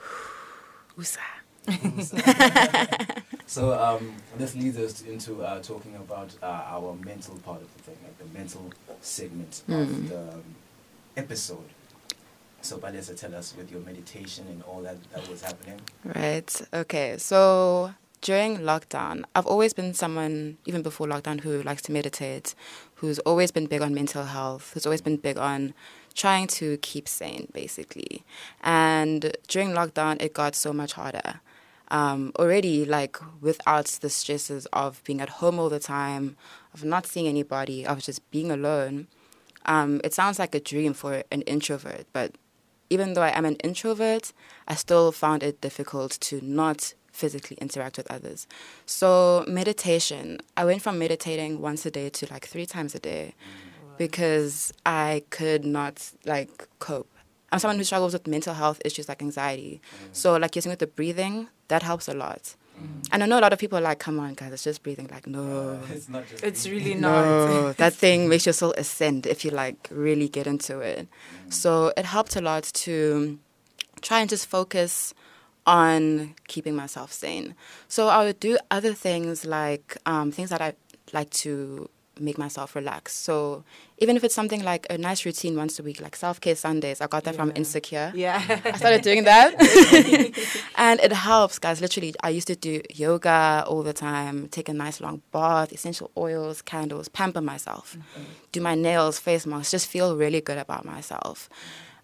Usa. 0.97 1.19
so 3.45 3.73
um, 3.79 4.13
this 4.37 4.55
leads 4.55 4.77
us 4.77 5.01
into 5.03 5.43
uh, 5.43 5.59
talking 5.61 5.95
about 5.95 6.33
uh, 6.41 6.45
our 6.45 6.95
mental 7.05 7.35
part 7.39 7.61
of 7.61 7.73
the 7.77 7.83
thing, 7.83 7.97
like 8.03 8.17
the 8.17 8.37
mental 8.37 8.71
segment 9.01 9.61
Mm. 9.67 9.81
of 9.81 10.09
the 10.09 10.17
um, 10.33 10.43
episode. 11.17 11.69
So, 12.61 12.77
Palesa, 12.77 13.15
tell 13.19 13.33
us 13.35 13.55
with 13.57 13.71
your 13.71 13.81
meditation 13.81 14.45
and 14.49 14.61
all 14.63 14.81
that 14.83 14.97
that 15.13 15.27
was 15.27 15.41
happening. 15.41 15.79
Right. 16.05 16.61
Okay. 16.73 17.17
So 17.17 17.93
during 18.21 18.59
lockdown, 18.59 19.23
I've 19.35 19.47
always 19.47 19.73
been 19.73 19.93
someone, 19.93 20.57
even 20.65 20.81
before 20.83 21.07
lockdown, 21.07 21.41
who 21.41 21.61
likes 21.63 21.81
to 21.83 21.91
meditate, 21.91 22.53
who's 22.95 23.19
always 23.19 23.51
been 23.51 23.65
big 23.65 23.81
on 23.81 23.93
mental 23.93 24.25
health, 24.25 24.71
who's 24.73 24.85
always 24.85 25.01
been 25.01 25.17
big 25.17 25.37
on 25.37 25.73
trying 26.13 26.45
to 26.45 26.77
keep 26.77 27.07
sane, 27.07 27.47
basically. 27.51 28.23
And 28.61 29.35
during 29.47 29.69
lockdown, 29.69 30.21
it 30.21 30.33
got 30.33 30.55
so 30.55 30.71
much 30.71 30.93
harder. 30.93 31.41
Um, 31.89 32.31
already, 32.39 32.85
like 32.85 33.17
without 33.41 33.87
the 33.87 34.09
stresses 34.09 34.65
of 34.67 35.03
being 35.03 35.19
at 35.19 35.29
home 35.29 35.59
all 35.59 35.69
the 35.69 35.79
time, 35.79 36.37
of 36.73 36.83
not 36.83 37.05
seeing 37.05 37.27
anybody, 37.27 37.85
of 37.85 37.99
just 37.99 38.29
being 38.31 38.51
alone, 38.51 39.07
um, 39.65 39.99
it 40.03 40.13
sounds 40.13 40.39
like 40.39 40.55
a 40.55 40.59
dream 40.59 40.93
for 40.93 41.23
an 41.31 41.41
introvert, 41.43 42.05
but 42.13 42.35
even 42.89 43.13
though 43.13 43.21
I 43.21 43.29
am 43.29 43.45
an 43.45 43.55
introvert, 43.55 44.33
I 44.67 44.75
still 44.75 45.11
found 45.11 45.43
it 45.43 45.61
difficult 45.61 46.11
to 46.21 46.41
not 46.43 46.93
physically 47.21 47.57
interact 47.61 47.97
with 47.97 48.09
others. 48.09 48.47
So, 48.87 49.45
meditation, 49.47 50.39
I 50.57 50.65
went 50.65 50.81
from 50.81 50.97
meditating 50.97 51.61
once 51.61 51.85
a 51.85 51.91
day 51.91 52.09
to 52.09 52.25
like 52.33 52.45
three 52.47 52.65
times 52.65 52.95
a 52.95 52.99
day 52.99 53.35
mm-hmm. 53.35 53.93
because 53.97 54.73
I 54.85 55.23
could 55.29 55.63
not 55.63 56.11
like 56.25 56.67
cope. 56.79 57.07
I'm 57.51 57.59
someone 57.59 57.77
who 57.77 57.83
struggles 57.83 58.13
with 58.13 58.25
mental 58.25 58.55
health 58.55 58.81
issues 58.83 59.07
like 59.07 59.21
anxiety. 59.21 59.81
Mm-hmm. 59.81 60.05
So, 60.13 60.35
like 60.37 60.55
you're 60.55 60.63
saying 60.63 60.71
with 60.71 60.79
the 60.79 60.87
breathing, 60.87 61.47
that 61.67 61.83
helps 61.83 62.07
a 62.07 62.15
lot. 62.15 62.55
Mm-hmm. 62.81 63.13
And 63.13 63.23
I 63.23 63.25
know 63.27 63.37
a 63.37 63.43
lot 63.45 63.53
of 63.53 63.59
people 63.59 63.77
are 63.77 63.87
like, 63.89 63.99
come 63.99 64.19
on, 64.19 64.33
guys, 64.33 64.51
it's 64.51 64.63
just 64.63 64.81
breathing. 64.81 65.07
Like, 65.11 65.27
no. 65.27 65.79
it's 65.91 66.09
not 66.09 66.27
just 66.27 66.43
it's 66.43 66.67
really 66.67 66.95
not 66.95 67.23
No, 67.23 67.73
that 67.83 67.93
thing 67.93 68.29
makes 68.29 68.47
your 68.47 68.53
soul 68.53 68.73
ascend 68.77 69.27
if 69.27 69.45
you 69.45 69.51
like 69.51 69.87
really 69.91 70.27
get 70.27 70.47
into 70.47 70.79
it. 70.79 71.07
So 71.49 71.93
it 71.95 72.05
helped 72.05 72.35
a 72.35 72.41
lot 72.41 72.63
to 72.85 73.37
try 74.01 74.21
and 74.21 74.29
just 74.29 74.47
focus 74.47 75.13
on 75.65 76.35
keeping 76.47 76.75
myself 76.75 77.11
sane. 77.11 77.55
So 77.87 78.07
I 78.07 78.23
would 78.25 78.39
do 78.39 78.57
other 78.69 78.93
things 78.93 79.45
like 79.45 79.97
um, 80.05 80.31
things 80.31 80.49
that 80.49 80.61
I 80.61 80.73
like 81.13 81.29
to 81.31 81.89
make 82.19 82.37
myself 82.37 82.75
relax. 82.75 83.13
So 83.13 83.63
even 83.97 84.15
if 84.15 84.23
it's 84.23 84.35
something 84.35 84.63
like 84.63 84.85
a 84.89 84.97
nice 84.97 85.25
routine 85.25 85.55
once 85.55 85.79
a 85.79 85.83
week, 85.83 86.01
like 86.01 86.15
self 86.15 86.39
care 86.39 86.55
Sundays, 86.55 87.01
I 87.01 87.07
got 87.07 87.23
that 87.23 87.35
from 87.35 87.51
Insecure. 87.55 88.11
yeah 88.15 88.59
I 88.65 88.77
started 88.77 89.01
doing 89.01 89.23
that. 89.25 89.55
and 90.77 90.99
it 90.99 91.11
helps, 91.11 91.59
guys. 91.59 91.81
Literally, 91.81 92.13
I 92.23 92.29
used 92.29 92.47
to 92.47 92.55
do 92.55 92.81
yoga 92.93 93.63
all 93.67 93.83
the 93.83 93.93
time, 93.93 94.47
take 94.49 94.69
a 94.69 94.73
nice 94.73 95.01
long 95.01 95.21
bath, 95.31 95.71
essential 95.71 96.11
oils, 96.17 96.61
candles, 96.61 97.07
pamper 97.09 97.41
myself, 97.41 97.97
do 98.51 98.61
my 98.61 98.75
nails, 98.75 99.19
face 99.19 99.45
masks, 99.45 99.71
just 99.71 99.87
feel 99.87 100.15
really 100.15 100.41
good 100.41 100.57
about 100.57 100.85
myself. 100.85 101.49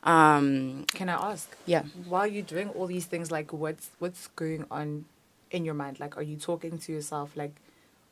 Um, 0.03 0.85
can 0.87 1.09
i 1.09 1.13
ask 1.31 1.55
yeah. 1.65 1.83
while 2.07 2.27
you're 2.27 2.43
doing 2.43 2.69
all 2.69 2.85
these 2.87 3.05
things 3.05 3.31
like 3.31 3.51
what's 3.51 3.89
what's 3.99 4.27
going 4.35 4.65
on 4.71 5.05
in 5.51 5.65
your 5.65 5.73
mind 5.73 5.99
like 5.99 6.15
are 6.17 6.21
you 6.23 6.37
talking 6.37 6.77
to 6.77 6.91
yourself 6.93 7.31
like 7.35 7.51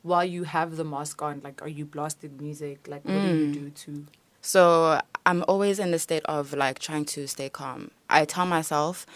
while 0.02 0.26
you 0.26 0.44
have 0.44 0.76
the 0.78 0.84
mask 0.84 1.22
on 1.22 1.42
like 1.44 1.62
are 1.62 1.68
you 1.70 1.86
blasting 1.86 2.36
music 2.40 2.88
like 2.88 3.04
what 3.06 3.22
do 3.22 3.28
you 3.30 3.36
Mm. 3.48 3.54
do 3.54 3.70
to 3.70 4.06
So 4.42 5.00
I'm 5.26 5.44
always 5.48 5.80
in 5.80 5.90
the 5.92 5.98
state 6.00 6.24
of 6.26 6.54
like 6.54 6.78
trying 6.80 7.06
to 7.06 7.28
stay 7.28 7.50
calm. 7.50 7.90
I 8.10 8.26
tell 8.26 8.46
myself, 8.46 9.08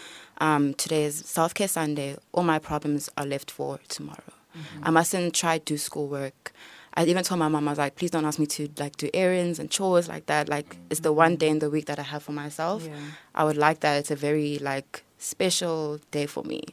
um, 0.41 0.73
today 0.73 1.03
is 1.03 1.15
self 1.17 1.53
care 1.53 1.67
Sunday. 1.67 2.15
All 2.31 2.43
my 2.43 2.57
problems 2.57 3.09
are 3.15 3.25
left 3.27 3.51
for 3.51 3.79
tomorrow. 3.89 4.33
I 4.81 4.89
mustn't 4.89 5.35
try 5.35 5.59
to 5.59 5.63
do 5.63 5.77
schoolwork. 5.77 6.51
I 6.95 7.05
even 7.05 7.23
told 7.23 7.39
my 7.39 7.47
mom, 7.47 7.67
I 7.67 7.71
was 7.71 7.77
like, 7.77 7.95
please 7.95 8.11
don't 8.11 8.25
ask 8.25 8.39
me 8.39 8.45
to 8.47 8.69
like 8.77 8.97
do 8.97 9.09
errands 9.13 9.59
and 9.59 9.69
chores 9.69 10.07
like 10.07 10.25
that. 10.25 10.49
Like 10.49 10.77
it's 10.89 11.01
the 11.01 11.13
one 11.13 11.35
day 11.35 11.49
in 11.49 11.59
the 11.59 11.69
week 11.69 11.85
that 11.85 11.99
I 11.99 12.03
have 12.03 12.23
for 12.23 12.31
myself. 12.31 12.85
Yeah. 12.85 12.95
I 13.35 13.43
would 13.43 13.57
like 13.57 13.79
that. 13.81 13.97
It's 13.97 14.11
a 14.11 14.15
very 14.15 14.57
like 14.59 15.03
special 15.17 15.99
day 16.11 16.25
for 16.25 16.43
me 16.43 16.63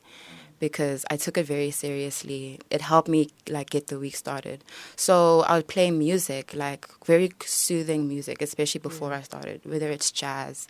because 0.59 1.05
I 1.11 1.17
took 1.17 1.37
it 1.37 1.45
very 1.47 1.71
seriously. 1.71 2.59
It 2.71 2.81
helped 2.81 3.09
me 3.09 3.29
like 3.49 3.71
get 3.71 3.89
the 3.89 3.99
week 3.99 4.17
started. 4.17 4.65
So 4.97 5.41
I 5.43 5.57
would 5.57 5.69
play 5.69 5.91
music, 5.91 6.55
like 6.55 6.89
very 7.05 7.31
soothing 7.45 8.09
music, 8.09 8.41
especially 8.41 8.81
before 8.81 9.13
I 9.13 9.21
started, 9.23 9.61
whether 9.65 9.91
it's 9.91 10.11
jazz, 10.11 10.67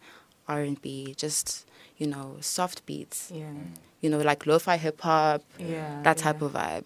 R 0.49 0.61
and 0.61 0.81
B, 0.83 1.15
just 1.17 1.67
you 1.99 2.07
know 2.07 2.37
soft 2.41 2.85
beats, 2.85 3.31
Yeah. 3.35 3.53
you 4.01 4.11
know 4.11 4.19
like 4.19 4.45
lo-fi 4.47 4.77
hip 4.77 5.01
hop, 5.01 5.43
Yeah. 5.59 6.03
that 6.03 6.19
type 6.19 6.41
yeah. 6.41 6.47
of 6.47 6.53
vibe, 6.53 6.85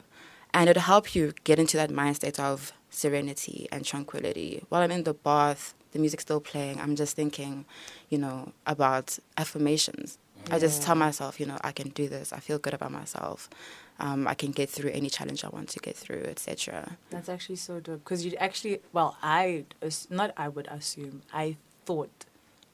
and 0.52 0.69
it'll 0.69 0.83
help 0.83 1.14
you 1.14 1.33
get 1.45 1.59
into 1.59 1.76
that 1.76 1.90
mind 1.90 2.16
state 2.16 2.40
of 2.40 2.73
serenity 2.90 3.69
and 3.71 3.85
tranquility. 3.85 4.64
While 4.69 4.83
I'm 4.83 4.90
in 4.90 5.04
the 5.04 5.14
bath, 5.14 5.75
the 5.92 5.99
music's 5.99 6.23
still 6.23 6.40
playing. 6.40 6.80
I'm 6.80 6.97
just 6.97 7.16
thinking, 7.16 7.64
you 8.09 8.19
know, 8.19 8.52
about 8.66 9.19
affirmations. 9.37 10.19
I 10.50 10.59
just 10.59 10.83
tell 10.83 10.95
myself, 10.95 11.38
you 11.38 11.47
know, 11.47 11.59
I 11.62 11.73
can 11.73 11.90
do 11.90 12.09
this. 12.09 12.33
I 12.33 12.38
feel 12.38 12.59
good 12.59 12.75
about 12.75 12.92
myself. 12.92 13.50
Um, 13.99 14.26
I 14.26 14.35
can 14.35 14.52
get 14.52 14.71
through 14.71 14.90
any 14.90 15.11
challenge 15.11 15.45
I 15.45 15.49
want 15.49 15.69
to 15.71 15.78
get 15.80 15.97
through, 15.97 16.25
etc. 16.25 16.97
That's 17.11 17.28
actually 17.28 17.57
so 17.57 17.80
dope 17.80 18.02
because 18.02 18.25
you 18.25 18.35
actually, 18.38 18.80
well, 18.92 19.16
I 19.23 19.66
not 20.09 20.33
I 20.37 20.49
would 20.49 20.66
assume 20.69 21.23
I 21.33 21.57
thought 21.85 22.25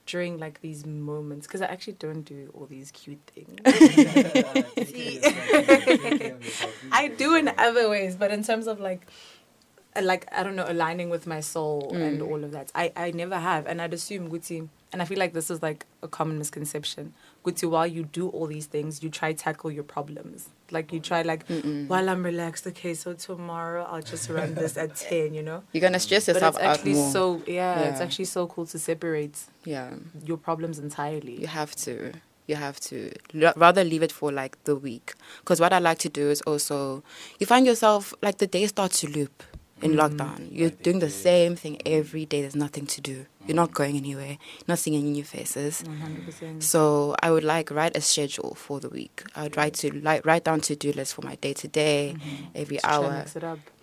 during 0.06 0.38
like 0.38 0.60
these 0.60 0.86
moments 0.86 1.46
because 1.46 1.60
I 1.60 1.66
actually 1.66 1.94
don't 1.94 2.22
do 2.22 2.50
all 2.54 2.66
these 2.66 2.90
cute 2.90 3.20
things. 3.34 3.58
I 6.92 7.08
do 7.08 7.34
in 7.34 7.52
other 7.58 7.90
ways, 7.90 8.16
but 8.16 8.30
in 8.30 8.42
terms 8.42 8.66
of 8.66 8.80
like, 8.80 9.06
uh, 9.94 10.02
like 10.02 10.26
I 10.32 10.42
don't 10.42 10.56
know, 10.56 10.64
aligning 10.66 11.10
with 11.10 11.26
my 11.26 11.40
soul 11.40 11.92
and 11.94 12.22
all 12.22 12.44
of 12.44 12.52
that, 12.52 12.72
I 12.74 12.92
I 12.96 13.10
never 13.10 13.38
have, 13.38 13.66
and 13.66 13.82
I'd 13.82 13.92
assume 13.92 14.30
Guti, 14.30 14.68
and 14.96 15.02
I 15.02 15.04
feel 15.04 15.18
like 15.18 15.34
this 15.34 15.50
is 15.50 15.60
like 15.62 15.84
a 16.02 16.08
common 16.08 16.38
misconception. 16.38 17.12
Guti, 17.44 17.68
while 17.68 17.86
you 17.86 18.04
do 18.04 18.30
all 18.30 18.46
these 18.46 18.64
things, 18.64 19.02
you 19.02 19.10
try 19.10 19.34
tackle 19.34 19.70
your 19.70 19.84
problems. 19.84 20.48
Like 20.70 20.90
you 20.90 21.00
try 21.00 21.20
like 21.20 21.44
while 21.86 22.08
I'm 22.08 22.22
relaxed, 22.24 22.66
okay, 22.68 22.94
so 22.94 23.12
tomorrow 23.12 23.84
I'll 23.84 24.00
just 24.00 24.30
run 24.30 24.54
this 24.54 24.78
at 24.78 24.96
ten, 25.06 25.34
you 25.34 25.42
know. 25.42 25.64
You're 25.72 25.82
gonna 25.82 26.00
stress 26.00 26.28
yourself 26.28 26.54
But 26.54 26.60
it's 26.62 26.66
out 26.66 26.76
actually 26.78 26.94
more. 26.94 27.10
so 27.12 27.42
yeah, 27.46 27.80
it's 27.90 28.00
actually 28.00 28.24
so 28.24 28.46
cool 28.46 28.64
to 28.64 28.78
separate 28.78 29.38
yeah, 29.66 29.90
your 30.24 30.38
problems 30.38 30.78
entirely. 30.78 31.38
you 31.38 31.46
have 31.46 31.76
to. 31.76 32.12
You 32.48 32.54
have 32.54 32.78
to 32.80 33.10
L- 33.34 33.52
rather 33.56 33.82
leave 33.82 34.02
it 34.04 34.12
for 34.12 34.30
like 34.32 34.56
the 34.64 34.76
week. 34.76 35.12
Because 35.40 35.60
what 35.60 35.72
I 35.74 35.78
like 35.80 35.98
to 35.98 36.08
do 36.08 36.30
is 36.30 36.40
also, 36.42 37.02
you 37.40 37.44
find 37.46 37.66
yourself 37.66 38.14
like 38.22 38.38
the 38.38 38.46
day 38.46 38.66
starts 38.68 39.00
to 39.00 39.08
loop 39.10 39.42
in 39.82 39.92
lockdown. 39.92 40.48
You're 40.50 40.70
doing 40.70 41.00
the 41.00 41.10
same 41.10 41.56
thing 41.56 41.80
every 41.84 42.24
day. 42.24 42.40
There's 42.40 42.56
nothing 42.56 42.86
to 42.86 43.00
do. 43.00 43.26
You're 43.46 43.56
not 43.56 43.72
going 43.72 43.96
anywhere. 43.96 44.38
Not 44.66 44.78
seeing 44.78 44.96
any 44.96 45.10
new 45.10 45.24
faces. 45.24 45.82
One 45.82 45.98
hundred 45.98 46.24
percent. 46.24 46.62
So 46.62 47.14
I 47.22 47.30
would 47.30 47.44
like 47.44 47.70
write 47.70 47.96
a 47.96 48.00
schedule 48.00 48.54
for 48.54 48.80
the 48.80 48.88
week. 48.88 49.22
I 49.36 49.44
would 49.44 49.56
write 49.56 49.74
to 49.74 49.92
like 50.00 50.26
write 50.26 50.44
down 50.44 50.60
to 50.62 50.74
do 50.74 50.92
lists 50.92 51.14
for 51.14 51.22
my 51.22 51.36
day 51.36 51.52
to 51.52 51.68
day, 51.68 52.16
mm-hmm. 52.16 52.44
every 52.54 52.82
hour. 52.82 53.24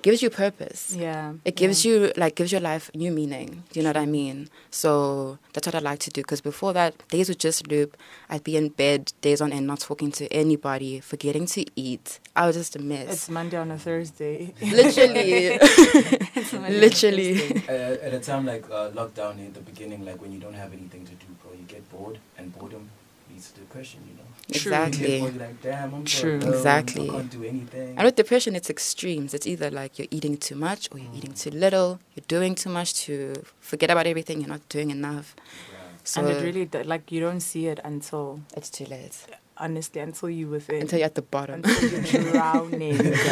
Mix 0.05 0.21
it 0.21 0.27
up. 0.27 0.33
Gives 0.33 0.55
you 0.55 0.59
purpose. 0.59 0.95
Yeah. 0.95 1.33
It 1.45 1.55
gives 1.55 1.85
you 1.85 2.11
like 2.17 2.35
gives 2.35 2.51
your 2.51 2.61
life 2.61 2.91
new 2.93 3.11
meaning. 3.11 3.63
Do 3.71 3.79
you 3.79 3.83
know 3.83 3.89
what 3.89 3.97
I 3.97 4.05
mean? 4.05 4.49
So 4.71 5.37
that's 5.53 5.67
what 5.67 5.75
I 5.75 5.79
like 5.79 5.99
to 5.99 6.09
do. 6.09 6.21
Because 6.21 6.41
before 6.41 6.73
that, 6.73 7.07
days 7.09 7.29
would 7.29 7.39
just 7.39 7.67
loop. 7.67 7.97
I'd 8.29 8.43
be 8.43 8.57
in 8.57 8.69
bed 8.69 9.13
days 9.21 9.41
on 9.41 9.51
end, 9.53 9.67
not 9.67 9.79
talking 9.79 10.11
to 10.13 10.27
anybody, 10.33 10.99
forgetting 10.99 11.45
to 11.47 11.65
eat. 11.75 12.19
I 12.35 12.47
was 12.47 12.55
just 12.55 12.75
a 12.75 12.79
mess. 12.79 13.11
It's 13.11 13.29
Monday 13.29 13.57
on 13.57 13.71
a 13.71 13.77
Thursday. 13.77 14.53
literally, 14.61 15.57
It's 15.59 16.53
Monday 16.53 16.67
on 16.67 16.73
a 16.73 16.77
literally. 16.79 17.37
Thursday. 17.37 17.67
Uh, 18.01 18.07
at 18.07 18.13
a 18.13 18.19
time 18.19 18.45
like 18.45 18.65
uh, 18.71 18.89
lockdown 18.91 19.37
in 19.39 19.53
the 19.53 19.61
beginning, 19.61 20.05
like 20.05 20.21
when 20.21 20.31
you 20.31 20.39
don't 20.39 20.55
have 20.55 20.73
anything 20.73 21.05
to 21.05 21.11
do, 21.11 21.25
bro, 21.41 21.51
you 21.53 21.65
get 21.67 21.87
bored, 21.91 22.17
and 22.37 22.57
boredom 22.57 22.89
leads 23.29 23.51
to 23.51 23.59
depression. 23.59 23.99
You 24.07 24.17
know. 24.17 24.23
True. 24.51 24.71
You 24.71 24.77
get 24.77 24.87
Exactly. 24.87 25.19
you're 25.19 25.31
like, 25.31 25.61
damn, 25.61 25.93
I'm 25.93 26.05
True. 26.05 26.37
alone, 26.37 26.53
Exactly. 26.53 27.09
I 27.09 27.13
can't 27.13 27.31
do 27.31 27.43
anything. 27.43 27.97
And 27.97 28.05
with 28.05 28.15
depression, 28.15 28.55
it's 28.55 28.69
extremes. 28.69 29.33
It's 29.33 29.47
either 29.47 29.71
like 29.71 29.97
you're 29.97 30.09
eating 30.11 30.37
too 30.37 30.55
much 30.55 30.89
or 30.91 30.99
you're 30.99 31.13
eating 31.15 31.31
mm. 31.31 31.41
too 31.41 31.51
little. 31.51 31.99
You're 32.15 32.25
doing 32.27 32.55
too 32.55 32.69
much 32.69 32.93
to 33.05 33.33
forget 33.59 33.89
about 33.89 34.05
everything. 34.05 34.41
You're 34.41 34.49
not 34.49 34.67
doing 34.69 34.91
enough. 34.91 35.35
Yeah. 35.37 35.77
So 36.03 36.21
and 36.21 36.29
it 36.29 36.43
really 36.43 36.65
d- 36.65 36.83
like 36.83 37.11
you 37.11 37.21
don't 37.21 37.39
see 37.39 37.67
it 37.67 37.79
until 37.83 38.41
it's 38.57 38.69
too 38.69 38.85
late 38.85 39.25
honestly 39.63 40.01
until 40.01 40.29
you 40.29 40.47
within 40.47 40.81
until 40.81 40.99
you're 40.99 41.05
at 41.05 41.15
the 41.15 41.21
bottom. 41.21 41.61
until 41.63 42.03
you're 42.03 42.31
drowning. 42.31 42.99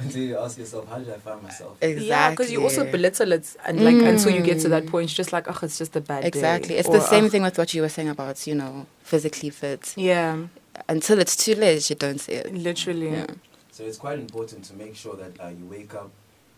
Until 0.00 0.22
you 0.22 0.38
ask 0.38 0.56
yourself, 0.56 0.88
how 0.88 0.98
did 0.98 1.10
I 1.10 1.16
find 1.18 1.42
myself? 1.42 1.76
Exactly. 1.82 2.06
Yeah, 2.06 2.30
because 2.30 2.52
you 2.52 2.62
also 2.62 2.88
belittle 2.88 3.32
it, 3.32 3.56
and 3.66 3.84
like 3.84 3.96
until 3.96 4.30
you 4.30 4.42
get 4.42 4.60
to 4.60 4.68
that 4.68 4.86
point, 4.86 5.10
you're 5.10 5.16
just 5.16 5.32
like, 5.32 5.48
oh, 5.50 5.58
it's 5.60 5.76
just 5.76 5.96
a 5.96 6.00
bad 6.00 6.20
day. 6.22 6.28
Exactly. 6.28 6.76
It's 6.76 6.88
Or, 6.88 6.92
the 6.92 7.00
same 7.00 7.24
"Ugh." 7.24 7.30
thing 7.32 7.42
with 7.42 7.58
what 7.58 7.74
you 7.74 7.82
were 7.82 7.88
saying 7.88 8.08
about, 8.08 8.46
you 8.46 8.54
know, 8.54 8.86
physically 9.02 9.50
fit. 9.50 9.94
Yeah, 9.96 10.44
Until 10.88 11.18
it's 11.18 11.34
too 11.34 11.56
late, 11.56 11.90
you 11.90 11.96
don't 11.96 12.20
see 12.20 12.34
it. 12.34 12.54
literally. 12.54 13.10
Yeah. 13.10 13.26
So 13.72 13.82
it's 13.82 13.98
quite 13.98 14.20
important 14.20 14.62
to 14.66 14.74
make 14.74 14.94
sure 14.94 15.16
that 15.16 15.32
uh, 15.40 15.48
you 15.48 15.66
wake 15.66 15.92
up 15.96 16.10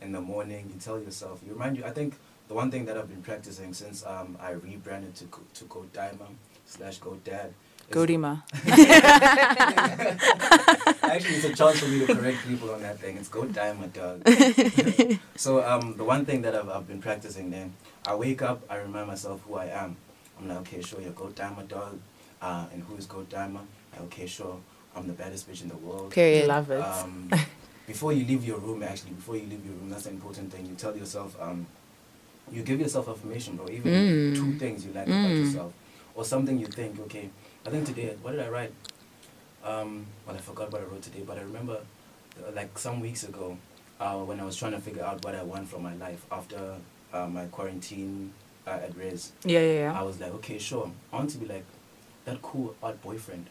in 0.03 0.13
the 0.13 0.21
morning. 0.21 0.69
You 0.75 0.79
tell 0.79 1.01
yourself. 1.01 1.41
You 1.47 1.55
remind 1.55 1.79
you. 1.79 1.85
I 1.87 1.93
think 1.93 2.17
the 2.49 2.53
one 2.55 2.71
thing 2.71 2.85
that 2.85 2.99
I've 2.99 3.09
been 3.09 3.23
practicing 3.23 3.73
since 3.73 4.05
um, 4.05 4.37
I 4.39 4.51
rebranded 4.51 5.15
to 5.15 5.25
Go- 5.25 5.41
to 5.55 5.65
Go 5.65 5.87
Diamond 5.95 6.37
slash 6.67 6.99
Go 6.99 7.15
Dad. 7.25 7.55
Godima. 7.91 8.43
Actually, 11.03 11.35
it's 11.35 11.45
a 11.45 11.55
chance 11.55 11.81
for 11.81 11.89
me 11.89 12.07
to 12.07 12.15
correct 12.15 12.39
people 12.47 12.71
on 12.71 12.83
that 12.83 12.99
thing. 13.01 13.17
It's 13.17 13.29
Go 13.29 13.45
Diamond, 13.47 13.93
dog. 13.93 14.23
so 15.37 15.63
um, 15.65 15.97
the 15.97 16.05
one 16.05 16.25
thing 16.25 16.43
that 16.43 16.55
I've, 16.55 16.69
I've 16.69 16.87
been 16.87 17.01
practicing 17.01 17.51
then, 17.51 17.73
I 18.07 18.15
wake 18.15 18.43
up, 18.43 18.63
I 18.71 18.77
remind 18.77 19.09
myself 19.09 19.43
who 19.47 19.57
I 19.57 19.67
am. 19.67 19.97
I'm 20.39 20.49
like, 20.49 20.59
okay, 20.59 20.81
sure, 20.83 21.01
you're 21.01 21.11
Go 21.13 21.29
Diamond, 21.31 21.69
dog. 21.69 21.99
Uh, 22.41 22.67
and 22.73 22.83
who 22.85 22.97
is 22.97 23.07
Go 23.07 23.23
Diamond? 23.23 23.67
Okay, 24.03 24.27
sure, 24.27 24.57
I'm 24.95 25.07
the 25.09 25.13
baddest 25.13 25.51
bitch 25.51 25.63
in 25.63 25.69
the 25.69 25.77
world. 25.77 26.11
Period. 26.13 26.47
Love 26.47 26.71
it. 26.71 26.81
Um, 26.81 27.31
before 27.87 28.13
you 28.13 28.25
leave 28.25 28.45
your 28.45 28.59
room, 28.59 28.83
actually, 28.85 29.13
before 29.13 29.35
you 29.37 29.43
leave 29.43 29.65
your 29.65 29.75
room, 29.75 29.91
that's 29.91 30.07
an 30.07 30.15
important 30.15 30.53
thing. 30.53 30.65
You 30.67 30.75
tell 30.77 30.97
yourself, 30.97 31.37
um, 31.43 31.67
you 32.53 32.63
give 32.63 32.79
yourself 32.81 33.09
affirmation, 33.09 33.57
bro. 33.57 33.69
Even 33.69 33.93
Mm. 33.93 34.37
two 34.37 34.53
things 34.59 34.87
you 34.87 34.93
like 34.93 35.07
about 35.09 35.33
Mm. 35.33 35.39
yourself, 35.45 35.73
or 36.15 36.25
something 36.25 36.59
you 36.59 36.67
think. 36.67 36.99
Okay, 37.01 37.29
I 37.67 37.71
think 37.71 37.87
today, 37.87 38.17
what 38.23 38.33
did 38.33 38.41
I 38.41 38.49
write? 38.49 38.73
Um, 39.65 40.07
well, 40.27 40.35
I 40.35 40.39
forgot 40.39 40.73
what 40.73 40.81
I 40.81 40.85
wrote 40.85 41.03
today, 41.03 41.23
but 41.27 41.37
I 41.37 41.43
remember, 41.43 41.81
uh, 42.39 42.53
like 42.53 42.79
some 42.79 43.01
weeks 43.01 43.25
ago, 43.25 43.59
uh, 44.01 44.17
when 44.19 44.41
I 44.41 44.45
was 44.45 44.57
trying 44.57 44.73
to 44.73 44.81
figure 44.81 45.05
out 45.05 45.23
what 45.25 45.35
I 45.35 45.43
want 45.43 45.69
from 45.69 45.83
my 45.83 45.95
life 45.97 46.25
after 46.33 46.77
uh, 47.13 47.27
my 47.27 47.45
quarantine 47.47 48.33
uh, 48.67 48.71
at 48.71 48.97
Res. 48.97 49.33
yeah, 49.45 49.61
yeah, 49.61 49.99
I 49.99 50.03
was 50.03 50.19
like, 50.21 50.33
okay, 50.37 50.59
sure. 50.59 50.91
I 51.13 51.17
want 51.17 51.31
to 51.31 51.39
be 51.39 51.47
like 51.47 51.65
that 52.25 52.41
cool 52.41 52.75
art 52.83 53.03
boyfriend 53.03 53.47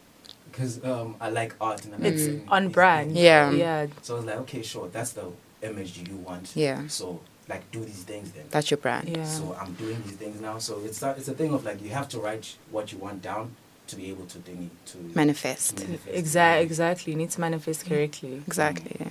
because 0.51 0.83
um, 0.83 1.15
I 1.21 1.29
like 1.29 1.53
art 1.61 1.85
and 1.85 1.93
I 1.93 1.97
like 1.97 2.13
It's 2.13 2.23
seeing 2.23 2.47
on 2.49 2.69
brand. 2.69 3.11
Yeah. 3.15 3.51
yeah. 3.51 3.87
So 4.01 4.15
I 4.15 4.17
was 4.17 4.25
like, 4.25 4.37
okay, 4.37 4.63
sure, 4.63 4.87
that's 4.87 5.11
the 5.11 5.25
image 5.61 5.99
you 5.99 6.15
want. 6.17 6.55
Yeah. 6.55 6.87
So 6.87 7.19
like, 7.47 7.69
do 7.71 7.85
these 7.85 8.03
things 8.03 8.31
then. 8.31 8.45
That's 8.49 8.71
your 8.71 8.79
brand. 8.79 9.07
Yeah. 9.07 9.23
So 9.25 9.55
I'm 9.59 9.73
doing 9.73 10.01
these 10.03 10.15
things 10.15 10.41
now. 10.41 10.57
So 10.57 10.81
it's 10.83 11.01
not, 11.01 11.17
it's 11.19 11.27
a 11.27 11.33
thing 11.33 11.53
of 11.53 11.63
like 11.63 11.81
you 11.83 11.89
have 11.89 12.09
to 12.09 12.19
write 12.19 12.55
what 12.71 12.91
you 12.91 12.97
want 12.97 13.21
down 13.21 13.55
to 13.89 13.95
be 13.95 14.09
able 14.09 14.25
to 14.25 14.37
think 14.39 14.71
to 14.91 14.97
Manifest. 15.15 15.79
manifest. 15.79 16.07
Exactly. 16.21 16.63
Exactly. 16.65 17.13
You 17.13 17.17
need 17.17 17.31
to 17.31 17.41
manifest 17.41 17.85
correctly. 17.85 18.33
Exactly. 18.47 18.95
Yeah. 18.99 19.09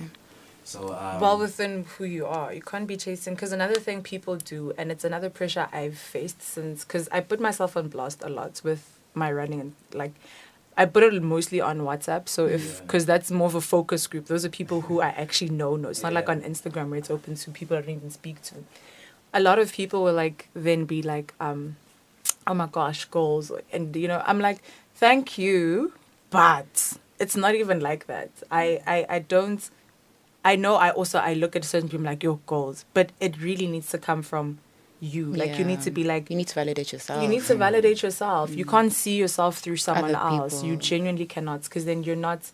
So 0.63 0.93
um, 0.93 1.19
well 1.19 1.37
within 1.39 1.85
who 1.97 2.03
you 2.05 2.25
are 2.27 2.53
you 2.53 2.61
can't 2.61 2.85
be 2.87 2.95
chasing 2.95 3.33
because 3.33 3.51
another 3.51 3.79
thing 3.85 4.03
people 4.03 4.35
do 4.37 4.71
and 4.77 4.91
it's 4.91 5.03
another 5.03 5.27
pressure 5.39 5.67
i've 5.73 5.97
faced 5.97 6.43
since 6.43 6.83
because 6.85 7.09
i 7.11 7.19
put 7.21 7.39
myself 7.39 7.75
on 7.75 7.87
blast 7.87 8.21
a 8.23 8.29
lot 8.29 8.61
with 8.63 8.81
my 9.15 9.31
running 9.31 9.59
and 9.61 9.73
like 9.93 10.13
i 10.77 10.85
put 10.85 11.01
it 11.01 11.23
mostly 11.23 11.59
on 11.59 11.79
whatsapp 11.79 12.29
so 12.29 12.45
if 12.45 12.63
Yeah. 12.75 12.81
because 12.83 13.07
that's 13.07 13.31
more 13.31 13.47
of 13.47 13.55
a 13.55 13.61
focus 13.61 14.05
group 14.05 14.27
those 14.27 14.45
are 14.45 14.49
people 14.61 14.81
who 14.81 15.01
i 15.01 15.09
actually 15.23 15.49
know 15.49 15.75
know 15.75 15.89
it's 15.89 16.03
not 16.03 16.13
like 16.13 16.29
on 16.29 16.41
instagram 16.41 16.89
where 16.91 16.99
it's 16.99 17.09
open 17.09 17.33
to 17.33 17.49
people 17.49 17.75
i 17.75 17.81
don't 17.81 17.95
even 17.95 18.11
speak 18.11 18.39
to 18.43 18.55
a 19.33 19.39
lot 19.39 19.57
of 19.57 19.73
people 19.73 20.03
will 20.03 20.13
like 20.13 20.49
then 20.53 20.85
be 20.85 21.01
like 21.01 21.33
um 21.39 21.77
oh 22.49 22.53
my 22.53 22.67
gosh 22.67 23.05
goals 23.05 23.51
and 23.71 23.95
you 23.95 24.07
know 24.07 24.21
i'm 24.25 24.39
like 24.39 24.61
thank 24.95 25.37
you 25.37 25.93
but 26.29 26.97
it's 27.19 27.35
not 27.37 27.55
even 27.55 27.79
like 27.79 28.07
that 28.07 28.29
i 28.51 28.81
i, 28.85 29.05
I 29.09 29.19
don't 29.19 29.69
I 30.43 30.55
know 30.55 30.75
I 30.75 30.91
also 30.91 31.19
I 31.19 31.33
look 31.33 31.55
at 31.55 31.65
certain 31.65 31.89
people 31.89 32.05
like 32.05 32.23
your 32.23 32.39
goals, 32.45 32.85
but 32.93 33.11
it 33.19 33.41
really 33.41 33.67
needs 33.67 33.89
to 33.89 33.97
come 33.97 34.21
from 34.21 34.59
you. 34.99 35.25
Like 35.25 35.57
you 35.59 35.65
need 35.65 35.81
to 35.81 35.91
be 35.91 36.03
like 36.03 36.29
You 36.29 36.37
need 36.37 36.47
to 36.47 36.55
validate 36.55 36.93
yourself. 36.93 37.21
you 37.21 37.27
need 37.27 37.43
to 37.43 37.55
validate 37.55 38.01
yourself. 38.01 38.55
You 38.55 38.65
mm. 38.65 38.69
can't 38.69 38.93
see 38.93 39.17
yourself 39.17 39.59
through 39.59 39.77
someone 39.77 40.15
else. 40.15 40.63
You 40.63 40.77
genuinely 40.77 41.25
cannot 41.25 41.63
because 41.63 41.85
then 41.85 42.03
you're 42.03 42.15
not 42.15 42.51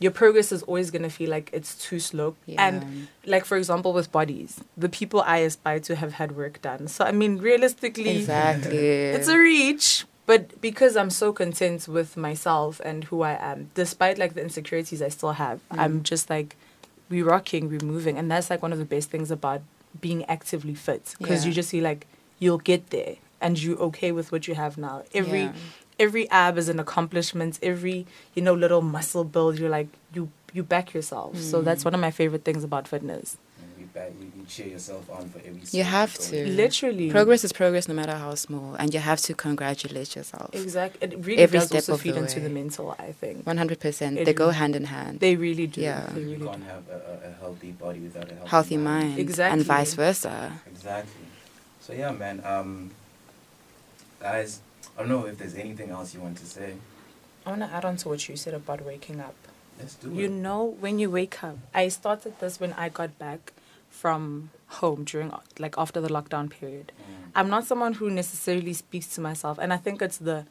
your 0.00 0.12
progress 0.12 0.52
is 0.52 0.62
always 0.64 0.90
going 0.90 1.02
to 1.02 1.10
feel 1.10 1.28
like 1.30 1.50
it's 1.52 1.74
too 1.74 1.98
slow. 1.98 2.36
Yeah. 2.46 2.66
And 2.68 3.08
like 3.26 3.44
for 3.44 3.56
example 3.56 3.92
with 3.92 4.12
bodies, 4.12 4.60
the 4.76 4.88
people 4.88 5.20
I 5.22 5.38
aspire 5.38 5.80
to 5.80 5.96
have 5.96 6.12
had 6.14 6.36
work 6.36 6.60
done. 6.62 6.86
So 6.88 7.04
I 7.04 7.12
mean 7.12 7.38
realistically 7.38 8.10
Exactly. 8.18 8.78
it's 8.78 9.28
a 9.28 9.36
reach, 9.38 10.04
but 10.26 10.60
because 10.60 10.96
I'm 10.96 11.10
so 11.10 11.32
content 11.32 11.88
with 11.88 12.16
myself 12.16 12.80
and 12.84 13.04
who 13.04 13.22
I 13.22 13.32
am, 13.40 13.70
despite 13.74 14.18
like 14.18 14.34
the 14.34 14.42
insecurities 14.42 15.02
I 15.02 15.08
still 15.08 15.32
have, 15.32 15.58
Mm. 15.72 15.78
I'm 15.78 16.02
just 16.02 16.30
like 16.30 16.56
we 17.10 17.22
rocking, 17.22 17.68
we 17.70 17.78
moving, 17.78 18.18
and 18.18 18.30
that's 18.30 18.50
like 18.50 18.62
one 18.62 18.72
of 18.72 18.78
the 18.78 18.84
best 18.84 19.10
things 19.10 19.30
about 19.30 19.62
being 20.00 20.24
actively 20.26 20.74
fit 20.74 21.14
because 21.18 21.42
Yeah. 21.44 21.48
you 21.48 21.54
just 21.54 21.70
feel 21.70 21.82
like 21.82 22.06
you'll 22.38 22.58
get 22.72 22.90
there 22.90 23.16
and 23.40 23.60
you're 23.60 23.78
okay 23.78 24.12
with 24.12 24.30
what 24.30 24.46
you 24.46 24.54
have 24.54 24.76
now. 24.78 25.02
Every 25.14 25.44
Yeah. 25.44 25.52
Every 25.98 26.28
ab 26.30 26.58
is 26.58 26.68
an 26.68 26.78
accomplishment. 26.80 27.58
Every 27.62 28.06
you 28.34 28.42
know 28.42 28.54
little 28.54 28.82
muscle 28.82 29.24
build, 29.24 29.58
you're 29.58 29.70
like 29.78 29.88
you 30.14 30.30
you 30.52 30.62
back 30.62 30.94
yourself. 30.94 31.36
So 31.38 31.60
Mm. 31.60 31.64
that's 31.64 31.84
one 31.84 31.94
of 31.94 32.00
my 32.00 32.10
favorite 32.10 32.44
things 32.44 32.64
about 32.64 32.88
fitness. 32.88 33.36
You, 33.78 33.86
back, 33.94 34.10
you, 34.20 34.26
you 34.36 34.44
cheer 34.48 34.66
yourself 34.68 35.08
on 35.10 35.28
for 35.28 35.38
every 35.38 35.60
You 35.70 35.84
have 35.84 36.12
to. 36.28 36.46
Literally, 36.62 37.10
Progress 37.10 37.44
is 37.44 37.52
progress 37.52 37.86
no 37.86 37.94
matter 37.94 38.16
how 38.24 38.34
small, 38.34 38.74
and 38.74 38.92
you 38.94 38.98
have 39.00 39.20
to 39.28 39.34
congratulate 39.34 40.16
yourself. 40.16 40.50
Exactly. 40.52 40.98
It 41.06 41.10
really 41.24 41.42
Every 41.42 41.58
does 41.60 41.68
step 41.68 41.78
also 41.82 41.94
of 41.94 42.00
feed 42.00 42.14
the 42.14 42.20
into 42.22 42.40
the 42.40 42.48
way. 42.48 42.54
mental. 42.60 42.96
I 42.98 43.12
think 43.12 43.44
100%. 43.44 44.18
It 44.18 44.24
They 44.24 44.32
go 44.44 44.50
hand 44.50 44.74
in 44.74 44.84
hand. 44.96 45.20
they 45.20 45.36
really 45.36 45.66
do. 45.68 45.80
Yeah. 45.80 46.06
They 46.14 46.22
You 46.22 46.38
can't 46.38 46.64
do. 46.64 46.70
have 46.74 46.84
a, 46.96 46.98
a, 47.12 47.30
a 47.30 47.32
healthy 47.40 47.70
body 47.84 48.00
without 48.00 48.28
a 48.32 48.34
healthy, 48.34 48.50
Healthy 48.50 48.76
mind. 48.78 49.18
Exactly. 49.18 49.52
And 49.60 49.62
vice 49.74 49.94
versa. 49.94 50.34
Exactly. 50.74 51.26
So 51.84 51.92
yeah, 51.92 52.10
man. 52.10 52.36
Um, 52.44 52.90
guys, 54.20 54.60
I 54.96 55.00
don't 55.02 55.08
know 55.08 55.26
if 55.26 55.38
there's 55.38 55.54
anything 55.54 55.90
else 55.90 56.14
you 56.14 56.20
want 56.20 56.38
to 56.38 56.46
say. 56.46 56.74
I 57.46 57.50
want 57.50 57.62
to 57.62 57.68
add 57.72 57.84
on 57.84 57.96
to 57.98 58.08
what 58.08 58.28
you 58.28 58.36
said 58.36 58.54
about 58.54 58.84
waking 58.84 59.20
up. 59.20 59.34
Let's 59.78 59.94
do 59.94 60.10
You 60.12 60.24
it. 60.26 60.30
know, 60.30 60.76
when 60.80 60.98
you 60.98 61.10
wake 61.10 61.42
up, 61.44 61.58
I 61.72 61.88
started 61.88 62.38
this 62.40 62.58
when 62.58 62.72
I 62.72 62.88
got 62.88 63.18
back 63.18 63.52
from 63.90 64.50
home 64.66 65.04
during 65.04 65.32
like 65.58 65.76
after 65.78 66.00
the 66.00 66.08
lockdown 66.08 66.50
period. 66.50 66.92
Mm. 67.00 67.30
I'm 67.36 67.48
not 67.48 67.64
someone 67.64 67.94
who 67.94 68.10
necessarily 68.10 68.72
speaks 68.72 69.06
to 69.14 69.20
myself, 69.20 69.58
and 69.58 69.72
I 69.72 69.76
think 69.76 70.02
it's 70.02 70.18
the 70.18 70.46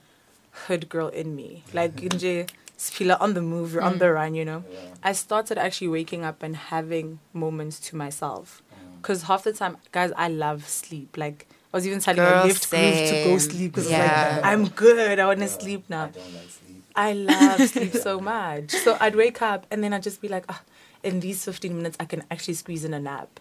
hood 0.67 0.89
girl 0.89 1.09
in 1.09 1.35
me. 1.35 1.63
Like 1.73 1.95
nje 1.97 2.49
Spila 2.77 3.17
on 3.19 3.33
the 3.33 3.41
move, 3.41 3.73
you're 3.73 3.81
on 3.81 3.97
the 3.97 4.11
run, 4.11 4.35
you 4.35 4.45
know. 4.45 4.63
Yeah. 4.71 4.79
I 5.03 5.11
started 5.13 5.57
actually 5.57 5.87
waking 5.87 6.23
up 6.23 6.43
and 6.43 6.55
having 6.55 7.19
moments 7.33 7.79
to 7.89 7.95
myself. 7.95 8.61
Mm. 8.71 9.01
Because 9.01 9.23
half 9.23 9.43
the 9.43 9.51
time, 9.51 9.77
guys, 9.91 10.11
I 10.15 10.27
love 10.27 10.67
sleep. 10.69 11.17
Like, 11.17 11.46
I 11.73 11.77
was 11.77 11.85
even 11.85 11.99
telling 11.99 12.21
Girl, 12.21 12.41
my 12.41 12.47
left 12.47 12.69
groove 12.69 13.03
to 13.09 13.23
go 13.23 13.37
sleep 13.37 13.73
because 13.73 13.89
Yeah. 13.91 14.35
like, 14.37 14.45
I'm 14.45 14.67
good. 14.69 15.19
I 15.19 15.25
want 15.25 15.39
to 15.39 15.45
Yeah, 15.45 15.51
sleep 15.51 15.83
I 15.89 15.93
now. 15.93 16.05
don't 16.07 16.33
like 16.33 16.49
sleep. 16.49 16.83
I 16.95 17.13
love 17.13 17.67
sleep 17.67 17.93
so 17.93 18.19
much. 18.33 18.71
So 18.71 18.97
I'd 18.99 19.15
wake 19.15 19.41
up 19.41 19.67
and 19.69 19.83
then 19.83 19.93
I'd 19.93 20.03
just 20.03 20.21
be 20.21 20.27
like, 20.29 20.45
ah, 20.49 20.63
in 21.03 21.19
these 21.19 21.43
15 21.43 21.75
minutes, 21.75 21.97
I 21.99 22.05
can 22.05 22.23
actually 22.31 22.53
squeeze 22.55 22.83
in 22.85 22.93
a 22.93 22.99
nap. 22.99 23.39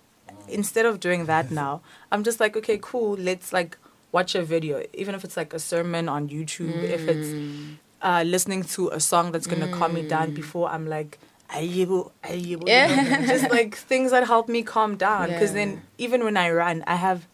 Instead 0.49 0.87
of 0.87 1.01
doing 1.01 1.27
that 1.27 1.51
now, 1.51 1.83
I'm 2.13 2.23
just 2.25 2.39
like, 2.41 2.57
okay, 2.57 2.79
cool. 2.83 3.17
Let's 3.17 3.53
like 3.53 3.79
watch 4.13 4.35
a 4.35 4.43
video, 4.43 4.83
even 4.95 5.15
if 5.15 5.25
it's 5.25 5.37
like 5.37 5.53
a 5.55 5.59
sermon 5.59 6.09
on 6.09 6.29
YouTube, 6.29 6.85
if 6.85 7.09
it's 7.09 7.29
Mm. 7.33 7.79
uh, 8.03 8.23
listening 8.27 8.63
to 8.63 8.89
a 8.89 9.01
song 9.01 9.33
that's 9.33 9.47
gonna 9.47 9.69
calm 9.69 9.95
me 9.95 10.03
down 10.03 10.31
before 10.33 10.69
I'm 10.69 10.87
like, 10.87 11.19
ayibo, 11.51 12.13
ayibo. 12.25 12.69
Yeah. 12.69 13.27
just 13.27 13.49
like 13.51 13.75
things 13.77 14.11
that 14.11 14.27
help 14.27 14.49
me 14.49 14.63
calm 14.63 14.97
down. 14.97 15.29
Because 15.31 15.53
Yeah. 15.53 15.61
then 15.65 15.83
even 15.99 16.25
when 16.25 16.37
I 16.37 16.51
run, 16.51 16.83
I 16.87 16.97
have. 16.97 17.27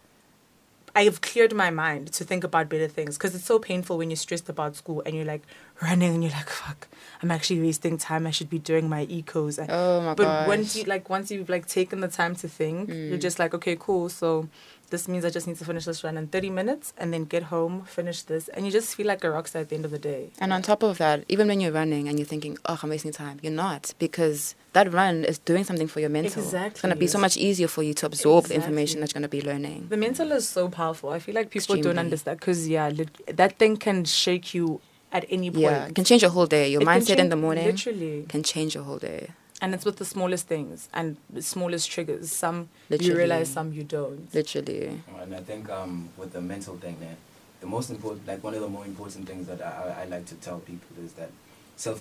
I 0.94 1.04
have 1.04 1.22
cleared 1.22 1.54
my 1.54 1.70
mind 1.70 2.12
to 2.12 2.24
think 2.24 2.44
about 2.44 2.68
better 2.68 2.86
things 2.88 3.16
because 3.16 3.34
it's 3.34 3.46
so 3.46 3.58
painful 3.58 3.96
when 3.96 4.10
you're 4.10 4.16
stressed 4.16 4.48
about 4.50 4.76
school 4.76 5.02
and 5.06 5.14
you're 5.16 5.24
like 5.24 5.42
running 5.80 6.12
and 6.14 6.22
you're 6.22 6.32
like, 6.32 6.50
fuck, 6.50 6.86
I'm 7.22 7.30
actually 7.30 7.60
wasting 7.62 7.96
time. 7.96 8.26
I 8.26 8.30
should 8.30 8.50
be 8.50 8.58
doing 8.58 8.88
my 8.90 9.06
ecos. 9.06 9.58
And, 9.58 9.70
Oh 9.70 10.02
my 10.02 10.14
but 10.14 10.26
gosh. 10.26 10.46
once 10.46 10.76
you 10.76 10.84
like, 10.84 11.08
once 11.08 11.30
you've 11.30 11.48
like 11.48 11.66
taken 11.66 12.00
the 12.00 12.08
time 12.08 12.34
to 12.36 12.48
think, 12.48 12.90
you're 12.90 13.18
Mm. 13.18 13.20
just 13.22 13.38
like, 13.38 13.54
okay, 13.54 13.76
cool. 13.80 14.10
So 14.10 14.48
this 14.92 15.08
means 15.08 15.24
I 15.24 15.30
just 15.30 15.46
need 15.48 15.56
to 15.58 15.64
finish 15.64 15.84
this 15.86 16.04
run 16.04 16.16
in 16.16 16.28
30 16.28 16.50
minutes 16.50 16.92
and 16.96 17.12
then 17.12 17.24
get 17.24 17.44
home, 17.44 17.82
finish 17.86 18.22
this, 18.22 18.46
and 18.48 18.64
you 18.64 18.70
just 18.70 18.94
feel 18.94 19.06
like 19.08 19.24
a 19.24 19.30
rock 19.30 19.48
star 19.48 19.62
at 19.62 19.70
the 19.70 19.74
end 19.74 19.84
of 19.84 19.90
the 19.90 19.98
day. 19.98 20.30
And 20.38 20.52
on 20.52 20.62
top 20.62 20.82
of 20.84 20.98
that, 20.98 21.24
even 21.28 21.48
when 21.48 21.60
you're 21.60 21.72
running 21.72 22.08
and 22.08 22.18
you're 22.18 22.26
thinking, 22.26 22.58
oh, 22.66 22.78
I'm 22.82 22.90
wasting 22.90 23.10
time, 23.10 23.40
you're 23.42 23.52
not 23.52 23.94
because 23.98 24.54
that 24.74 24.92
run 24.92 25.24
is 25.24 25.38
doing 25.38 25.64
something 25.64 25.88
for 25.88 26.00
your 26.00 26.10
mental. 26.10 26.42
Exactly. 26.42 26.70
It's 26.70 26.80
going 26.82 26.94
to 26.94 26.98
be 26.98 27.06
so 27.08 27.18
much 27.18 27.36
easier 27.36 27.68
for 27.68 27.82
you 27.82 27.94
to 27.94 28.06
absorb 28.06 28.44
the 28.46 28.54
information 28.54 29.02
Exactly. 29.02 29.22
that 29.22 29.34
you're 29.34 29.42
going 29.42 29.52
to 29.52 29.62
be 29.64 29.68
learning. 29.68 29.86
The 29.88 29.96
mental 29.96 30.30
is 30.32 30.48
so 30.48 30.68
powerful. 30.68 31.10
I 31.10 31.18
feel 31.18 31.34
like 31.34 31.50
people 31.50 31.76
don't 31.76 31.98
understand 31.98 32.38
because 32.38 32.68
yeah, 32.68 32.90
that 33.28 33.58
thing 33.58 33.76
can 33.78 34.04
shake 34.04 34.54
you 34.54 34.80
at 35.10 35.24
any 35.28 35.50
point. 35.50 35.62
Yeah, 35.62 35.86
it 35.86 35.94
can 35.94 36.04
change 36.04 36.22
your 36.22 36.30
whole 36.30 36.46
day. 36.46 36.70
Your 36.70 36.82
It 36.82 36.88
mindset 36.88 37.18
in 37.18 37.28
the 37.28 37.36
morning 37.36 37.66
literally, 37.66 38.26
can 38.28 38.42
change 38.42 38.74
your 38.74 38.84
whole 38.84 38.98
day. 38.98 39.30
And 39.62 39.72
it's 39.74 39.84
with 39.86 39.96
the 39.96 40.04
smallest 40.04 40.46
things 40.48 40.88
and 40.92 41.16
the 41.30 41.40
smallest 41.40 41.90
triggers. 41.90 42.30
Some 42.32 42.68
you 42.90 43.16
realize, 43.16 43.48
some 43.48 43.72
you 43.72 43.84
don't. 43.84 44.32
Literally. 44.34 45.00
And 45.20 45.34
I 45.34 45.40
think 45.40 45.70
um, 45.70 46.10
with 46.18 46.32
the 46.32 46.40
mental 46.40 46.76
thing 46.76 46.96
there, 47.00 47.16
the 47.60 47.66
most 47.68 47.88
important, 47.90 48.26
like 48.26 48.42
one 48.42 48.54
of 48.54 48.60
the 48.60 48.68
more 48.68 48.84
important 48.84 49.26
things 49.28 49.46
that 49.46 49.62
I, 49.62 49.70
I, 49.70 50.02
I 50.02 50.04
like 50.06 50.26
to 50.26 50.34
tell 50.34 50.58
people 50.58 50.88
is 51.04 51.12
that 51.12 51.30
self 51.76 52.00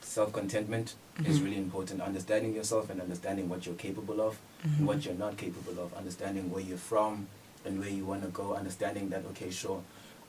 self 0.00 0.32
contentment 0.32 0.94
is 1.24 1.36
Mm-hmm. 1.36 1.44
really 1.44 1.58
important. 1.58 2.00
Understanding 2.00 2.54
yourself 2.54 2.90
and 2.90 3.00
understanding 3.00 3.48
what 3.48 3.66
you're 3.66 3.76
capable 3.76 4.20
of 4.20 4.34
Mm-hmm. 4.66 4.78
and 4.78 4.86
what 4.88 5.04
you're 5.04 5.14
not 5.26 5.36
capable 5.36 5.76
of. 5.84 5.92
Understanding 5.94 6.50
where 6.50 6.62
you're 6.62 6.78
from 6.92 7.28
and 7.66 7.78
where 7.80 7.90
you 7.90 8.04
want 8.06 8.22
to 8.22 8.28
go. 8.28 8.54
Understanding 8.54 9.10
that 9.10 9.22
okay, 9.32 9.50
sure, 9.50 9.82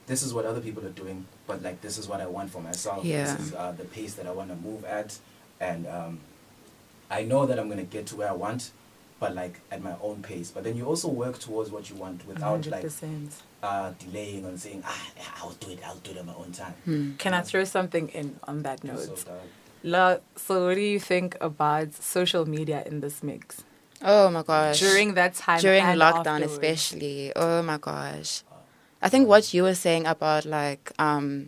this 0.07 0.21
is 0.23 0.33
what 0.33 0.45
other 0.45 0.59
people 0.59 0.85
are 0.85 0.89
doing, 1.03 1.25
but 1.47 1.63
like 1.63 1.79
this 1.81 1.97
is 1.97 2.05
what 2.09 2.19
I 2.19 2.27
want 2.27 2.51
for 2.51 2.61
myself. 2.61 3.05
Yeah. 3.05 3.23
This 3.23 3.47
is 3.47 3.53
uh, 3.53 3.71
the 3.71 3.85
pace 3.85 4.13
that 4.15 4.27
I 4.27 4.31
want 4.31 4.49
to 4.49 4.55
move 4.57 4.83
at, 4.85 5.17
and 5.61 5.87
um, 5.87 6.19
I 7.09 7.23
know 7.23 7.45
that 7.45 7.57
I'm 7.59 7.69
gonna 7.69 7.83
get 7.83 8.05
to 8.07 8.15
where 8.15 8.29
I 8.29 8.33
want. 8.33 8.71
But 9.17 9.33
like 9.33 9.61
at 9.71 9.81
my 9.81 9.95
own 10.01 10.21
pace. 10.21 10.51
But 10.51 10.65
then 10.65 10.75
you 10.75 10.85
also 10.85 11.07
work 11.07 11.39
towards 11.39 11.71
what 11.71 11.89
you 11.89 11.95
want 11.95 12.27
without 12.27 12.65
like 12.67 12.83
100%. 12.83 13.31
uh, 13.63 13.91
delaying 13.97 14.45
on 14.45 14.57
saying, 14.57 14.83
ah, 14.85 15.07
I'll 15.41 15.51
do 15.51 15.71
it, 15.71 15.79
I'll 15.87 15.95
do 15.95 16.11
it 16.11 16.17
at 16.17 16.25
my 16.25 16.33
own 16.35 16.51
time. 16.51 16.73
Hmm. 16.83 17.11
Can 17.17 17.33
I 17.33 17.39
throw 17.41 17.63
something 17.63 18.09
in 18.09 18.37
on 18.43 18.63
that 18.63 18.83
note? 18.83 19.23
uh, 19.27 19.31
La, 19.83 20.17
so 20.35 20.65
what 20.67 20.75
do 20.75 20.81
you 20.81 20.99
think 20.99 21.37
about 21.39 21.93
social 21.93 22.45
media 22.45 22.83
in 22.85 22.99
this 22.99 23.23
mix? 23.23 23.63
Oh 24.01 24.29
my 24.29 24.43
gosh. 24.43 24.79
During 24.79 25.13
that 25.13 25.33
time 25.35 25.61
during 25.61 25.81
and 25.83 25.99
lockdown 26.01 26.41
afterwards? 26.41 26.53
especially 26.53 27.31
oh 27.37 27.61
my 27.63 27.77
gosh 27.77 28.43
i 29.01 29.07
think 29.09 29.27
what 29.27 29.53
you 29.53 29.63
were 29.63 29.75
saying 29.75 30.05
about 30.05 30.43
like 30.45 30.91
um 30.99 31.47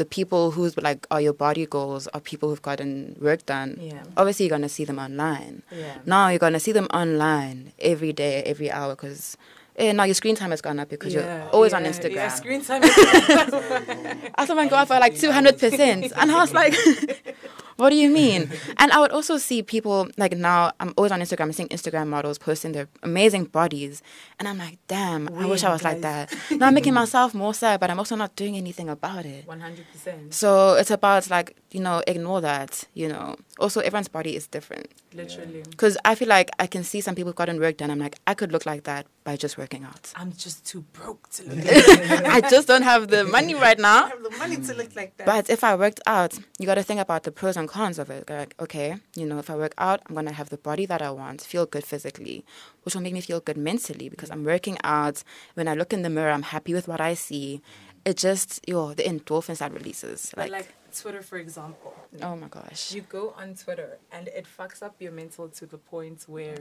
the 0.00 0.06
people 0.18 0.50
who's 0.54 0.72
like 0.88 1.06
are 1.10 1.20
your 1.20 1.34
body 1.46 1.66
goals 1.76 2.02
are 2.14 2.20
people 2.30 2.48
who've 2.48 2.62
gotten 2.70 2.90
work 3.20 3.44
done 3.54 3.70
Yeah. 3.78 4.02
obviously 4.16 4.46
you're 4.46 4.56
gonna 4.56 4.74
see 4.78 4.84
them 4.90 4.98
online 5.06 5.62
Yeah. 5.70 5.98
now 6.06 6.28
you're 6.32 6.38
gonna 6.46 6.62
see 6.66 6.72
them 6.78 6.88
online 7.02 7.72
every 7.92 8.12
day 8.22 8.34
every 8.52 8.70
hour 8.70 8.92
because 8.96 9.36
eh, 9.76 9.92
now 9.92 10.04
your 10.04 10.14
screen 10.14 10.36
time 10.40 10.52
has 10.54 10.62
gone 10.68 10.78
up 10.82 10.88
because 10.88 11.12
Yeah, 11.14 11.20
you're 11.42 11.50
always 11.56 11.72
on 11.78 11.82
instagram 11.84 12.14
Yeah, 12.14 12.28
screen 12.42 12.62
time. 12.64 12.82
I 14.40 14.44
saw 14.46 14.54
mine 14.54 14.68
go 14.68 14.76
up 14.76 14.88
by 14.88 14.98
like 14.98 15.14
200%. 15.14 16.12
And 16.16 16.30
I 16.32 16.36
was 16.44 16.52
like, 16.60 16.74
what 17.80 17.90
do 17.90 17.96
you 17.96 18.10
mean? 18.10 18.50
And 18.78 18.92
I 18.92 19.00
would 19.00 19.10
also 19.10 19.36
see 19.38 19.62
people, 19.62 20.08
like 20.16 20.36
now, 20.36 20.72
I'm 20.80 20.92
always 20.96 21.12
on 21.12 21.20
Instagram, 21.20 21.44
I'm 21.44 21.52
seeing 21.52 21.68
Instagram 21.70 22.06
models 22.08 22.38
posting 22.38 22.72
their 22.72 22.88
amazing 23.02 23.44
bodies. 23.44 24.02
And 24.38 24.46
I'm 24.48 24.58
like, 24.58 24.78
damn, 24.86 25.28
I 25.28 25.46
wish 25.46 25.64
I 25.64 25.68
Weird, 25.68 25.72
was 25.72 25.84
like 25.84 26.00
that. 26.02 26.32
Now 26.50 26.66
I'm 26.68 26.74
making 26.74 26.94
myself 27.02 27.34
more 27.34 27.54
sad, 27.54 27.80
but 27.80 27.90
I'm 27.90 27.98
also 27.98 28.16
not 28.16 28.36
doing 28.36 28.56
anything 28.56 28.88
about 28.88 29.24
it. 29.26 29.46
One 29.46 29.60
hundred 29.60 29.86
percent. 29.92 30.32
So 30.34 30.74
it's 30.74 30.90
about 30.90 31.28
like, 31.30 31.56
you 31.72 31.80
know, 31.80 32.02
ignore 32.06 32.40
that, 32.40 32.84
you 32.94 33.08
know. 33.08 33.36
Also, 33.58 33.80
everyone's 33.80 34.08
body 34.08 34.34
is 34.34 34.46
different. 34.48 34.88
Literally. 35.14 35.62
Because 35.70 35.96
I 36.04 36.14
feel 36.16 36.28
like 36.28 36.50
I 36.58 36.66
can 36.66 36.82
see 36.84 37.00
some 37.00 37.14
people 37.14 37.28
who've 37.30 37.36
gotten 37.36 37.60
work 37.60 37.76
done. 37.76 37.90
I'm 37.90 37.98
like, 37.98 38.18
I 38.26 38.34
could 38.34 38.50
look 38.52 38.66
like 38.66 38.84
that 38.84 39.06
by 39.22 39.36
just 39.36 39.56
working 39.56 39.84
out. 39.84 40.12
I'm 40.16 40.32
just 40.32 40.66
too 40.66 40.80
broke 40.92 41.28
to 41.30 41.44
look. 41.44 41.64
like 41.64 42.24
I 42.26 42.40
just 42.48 42.66
don't 42.66 42.82
have 42.82 43.08
the 43.08 43.22
money 43.24 43.54
right 43.54 43.78
I 43.78 43.82
now. 43.82 44.06
have 44.08 44.22
the 44.22 44.30
money 44.38 44.56
to 44.56 44.74
look 44.74 44.96
like 44.96 45.16
that. 45.18 45.26
But 45.26 45.48
if 45.50 45.62
I 45.62 45.74
worked 45.76 46.00
out, 46.06 46.36
you 46.58 46.66
got 46.66 46.74
to 46.76 46.82
think 46.82 47.00
about 47.00 47.22
the 47.22 47.32
pros 47.32 47.56
and 47.56 47.68
cons 47.68 47.98
of 47.98 48.10
it. 48.10 48.28
Like, 48.28 48.54
okay, 48.58 48.96
you 49.14 49.26
know, 49.26 49.38
if 49.38 49.48
I 49.50 49.54
work 49.56 49.74
out, 49.78 50.00
I'm 50.06 50.14
going 50.14 50.26
to 50.26 50.32
have 50.32 50.48
the 50.50 50.58
body 50.58 50.86
that 50.86 51.02
I 51.02 51.10
want, 51.10 51.40
feel 51.40 51.66
good 51.66 51.84
physically, 51.84 52.44
which 52.82 52.94
will 52.94 53.02
make 53.02 53.14
me 53.14 53.20
feel 53.20 53.40
good 53.40 53.56
mentally 53.56 54.08
because 54.08 54.30
I'm 54.30 54.44
working 54.44 54.76
out. 54.82 55.22
When 55.54 55.68
I 55.68 55.74
look 55.74 55.92
in 55.92 56.02
the 56.02 56.10
mirror, 56.10 56.30
I'm 56.32 56.42
happy 56.42 56.72
with 56.74 56.88
what 56.88 57.00
I 57.00 57.14
see. 57.14 57.62
It 58.04 58.16
just, 58.16 58.66
yo, 58.66 58.94
the 58.94 59.02
endorphins 59.02 59.58
that 59.58 59.72
releases. 59.74 60.32
But 60.34 60.48
Like, 60.48 60.52
like 60.62 60.74
Twitter, 60.92 61.22
for 61.22 61.38
example. 61.38 61.94
oh 62.22 62.36
my 62.36 62.48
gosh. 62.48 62.92
You 62.92 63.02
go 63.02 63.34
on 63.36 63.54
Twitter 63.54 63.98
and 64.12 64.28
it 64.28 64.46
fucks 64.46 64.82
up 64.82 64.96
your 65.00 65.12
mental 65.12 65.48
to 65.48 65.66
the 65.66 65.78
point 65.78 66.24
where 66.26 66.56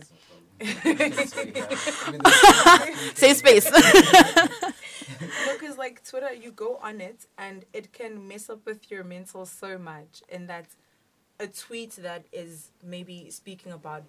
Safe 3.16 3.38
space. 3.38 3.70
No, 5.46 5.54
because 5.60 5.78
like 5.78 6.02
Twitter, 6.08 6.34
you 6.34 6.52
go 6.52 6.80
on 6.82 7.02
it 7.02 7.26
and 7.38 7.66
it 7.74 7.92
can 7.92 8.26
mess 8.28 8.50
up 8.50 8.66
with 8.66 8.90
your 8.90 9.04
mental 9.04 9.46
so 9.46 9.78
much. 9.78 10.22
In 10.30 10.48
that, 10.48 10.68
a 11.40 11.48
tweet 11.48 11.92
that 11.98 12.26
is 12.32 12.72
maybe 12.84 13.30
speaking 13.30 13.72
about 13.74 14.04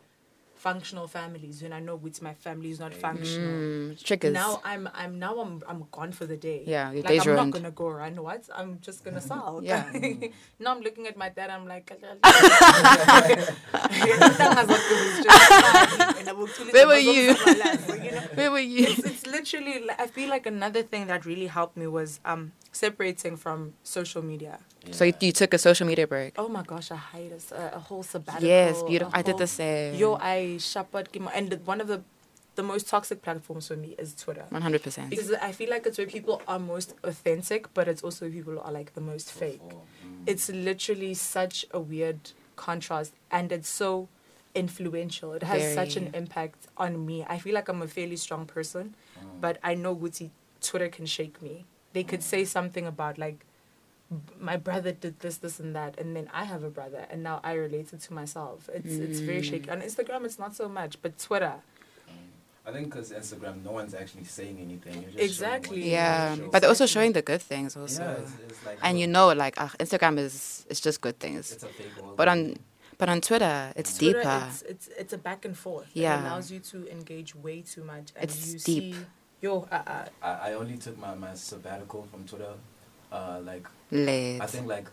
functional 0.61 1.09
families 1.09 1.63
when 1.63 1.73
I 1.73 1.81
know 1.81 1.97
which 1.97 2.21
my 2.21 2.35
family 2.35 2.71
is 2.71 2.79
not 2.79 2.93
functional. 2.93 3.49
Mm, 3.49 4.05
triggers. 4.05 4.35
Now 4.35 4.61
I'm 4.63 4.89
I'm 4.95 5.19
now 5.19 5.41
I'm 5.41 5.63
I'm 5.67 5.87
gone 5.91 6.13
for 6.13 6.27
the 6.27 6.37
day. 6.37 6.65
Yeah, 6.67 6.93
your 6.93 7.03
like 7.03 7.09
day's 7.13 7.23
I'm 7.23 7.29
ruined. 7.33 7.51
not 7.51 7.57
gonna 7.57 7.71
go 7.71 7.89
run. 7.89 8.23
What? 8.23 8.45
I'm 8.55 8.79
just 8.81 9.03
gonna 9.03 9.23
sulk. 9.23 9.65
Yeah. 9.65 9.91
now 10.61 10.73
I'm 10.75 10.83
looking 10.83 11.07
at 11.07 11.17
my 11.17 11.31
dad. 11.31 11.49
I'm 11.51 11.67
like, 11.67 11.91
Where 16.73 16.87
were 16.87 16.99
you? 16.99 17.13
you 17.13 17.35
Where 18.35 18.51
were 18.51 18.59
you? 18.61 18.87
it's, 18.87 18.99
it's 19.01 19.27
literally 19.27 19.83
i 19.99 20.07
feel 20.07 20.29
like 20.29 20.47
another 20.47 20.83
thing 20.83 21.07
that 21.07 21.25
really 21.25 21.47
helped 21.47 21.77
me 21.77 21.87
was 21.87 22.21
um 22.25 22.53
separating 22.73 23.37
from 23.37 23.75
social 23.83 24.23
media. 24.23 24.59
So 24.93 25.05
you, 25.05 25.13
you 25.21 25.33
took 25.33 25.53
a 25.55 25.59
social 25.59 25.87
media 25.87 26.07
break. 26.07 26.35
oh 26.39 26.49
my 26.49 26.63
gosh 26.63 26.91
i 26.91 26.97
hired 26.97 27.33
a 27.53 27.79
whole 27.79 28.03
sabbatical. 28.03 28.49
Yes, 28.49 28.81
a 28.81 28.85
beautiful. 28.87 29.13
I 29.15 29.23
did 29.23 29.39
the 29.39 29.47
same. 29.47 29.95
yo 29.95 30.15
i 30.17 30.57
shapat 30.59 31.13
kimo- 31.13 31.31
and 31.35 31.61
one 31.67 31.81
of 31.81 31.89
the 31.89 32.03
the 32.57 32.63
most 32.63 32.89
toxic 32.89 33.23
platforms 33.23 33.69
for 33.69 33.77
me 33.77 33.95
is 33.99 34.15
twitter. 34.15 34.45
One 34.51 34.63
hundred 34.63 34.83
percent. 34.83 35.11
because 35.11 35.33
i 35.33 35.53
feel 35.53 35.71
like 35.71 35.87
it's 35.87 35.99
where 35.99 36.07
people 36.07 36.43
are 36.49 36.59
most 36.59 36.95
authentic 37.05 37.73
but 37.75 37.89
it's 37.89 38.03
also 38.03 38.25
where 38.25 38.33
people 38.33 38.59
are 38.61 38.73
like 38.73 38.95
the 38.95 39.01
most 39.01 39.33
fake. 39.33 39.61
Mm. 39.71 40.25
it's 40.27 40.49
literally 40.49 41.15
such 41.15 41.67
a 41.73 41.81
weird 41.81 42.33
contrast 42.57 43.15
and 43.31 43.53
it's 43.53 43.69
so 43.69 44.09
influential. 44.55 45.33
It 45.33 45.45
has 45.45 45.75
such 45.75 45.97
an 45.97 46.11
impact 46.13 46.67
on 46.77 47.07
me. 47.07 47.25
I 47.29 47.39
feel 47.39 47.55
like 47.55 47.69
i'm 47.69 47.83
a 47.83 47.87
fairly 47.87 48.17
strong 48.17 48.47
person 48.47 48.95
mm. 49.19 49.41
but 49.41 49.59
i 49.63 49.75
know 49.75 49.95
Gucci 49.95 50.31
twitter 50.61 50.89
can 50.89 51.07
shake 51.07 51.41
me 51.41 51.65
they 51.93 52.05
could 52.05 52.23
say 52.23 52.45
something 52.45 52.87
about 52.87 53.19
like 53.19 53.45
my 54.39 54.57
brother 54.57 54.91
did 54.93 55.21
this 55.21 55.37
this 55.39 55.61
and 55.61 55.75
that 55.75 55.99
and 55.99 56.17
then 56.17 56.29
i 56.33 56.45
have 56.45 56.65
a 56.65 56.71
brother 56.71 57.07
and 57.11 57.23
now 57.23 57.41
i 57.45 57.53
relate 57.53 57.93
it 57.93 58.01
to 58.01 58.13
myself 58.13 58.69
it's 58.75 58.95
it's 58.97 59.21
very 59.21 59.43
shaky 59.43 59.71
on 59.71 59.81
instagram 59.81 60.25
it's 60.25 60.39
not 60.39 60.55
so 60.55 60.69
much 60.69 61.01
but 61.03 61.17
twitter 61.19 61.55
I 62.67 62.73
think 62.73 62.91
because 62.91 63.11
Instagram, 63.11 63.65
no 63.65 63.73
one's 63.73 63.95
actually 63.95 64.25
saying 64.25 64.59
anything. 64.61 65.03
You're 65.03 65.11
just 65.13 65.25
Exactly. 65.25 65.79
what 65.79 65.87
you 65.87 65.93
Yeah, 65.93 66.37
but 66.53 66.61
they're 66.61 66.69
also 66.69 66.87
showing 66.87 67.13
the 67.13 67.23
good 67.23 67.41
things 67.41 67.75
also. 67.77 68.03
Yeah, 68.03 68.13
it's, 68.13 68.33
it's 68.49 68.67
like 68.67 68.79
and 68.83 69.01
you 69.01 69.07
know, 69.07 69.33
like 69.33 69.61
uh, 69.61 69.69
Instagram 69.79 70.19
is 70.19 70.67
it's 70.69 70.79
just 70.81 71.01
good 71.01 71.19
things. 71.19 71.53
it's 71.53 71.63
a 71.65 71.69
fake 71.69 71.87
world. 72.01 72.17
But 72.17 72.29
on 72.29 72.57
but 72.99 73.09
on 73.09 73.23
Twitter, 73.23 73.73
it's 73.77 73.97
Twitter, 73.97 74.19
deeper. 74.19 74.45
It's, 74.49 74.63
it's 74.63 74.89
it's 74.99 75.13
a 75.15 75.19
back 75.19 75.47
and 75.47 75.57
forth. 75.57 75.89
Yeah. 75.95 76.19
It 76.21 76.27
allows 76.27 76.53
you 76.53 76.61
to 76.61 76.87
engage 76.91 77.35
way 77.35 77.63
too 77.63 77.83
much. 77.83 78.13
And 78.15 78.25
It's 78.25 78.53
you 78.53 78.59
deep. 78.59 78.95
See, 78.95 79.01
yo, 79.41 79.67
uh, 79.71 79.83
uh, 79.87 80.05
I, 80.23 80.51
I 80.51 80.53
only 80.55 80.77
took 80.77 80.99
my, 80.99 81.15
my 81.15 81.35
sabbatical 81.35 82.07
from 82.11 82.25
Twitter, 82.25 82.53
uh, 83.13 83.41
like 83.45 83.67
Late. 83.91 84.41
I 84.41 84.47
think 84.47 84.67
like 84.67 84.87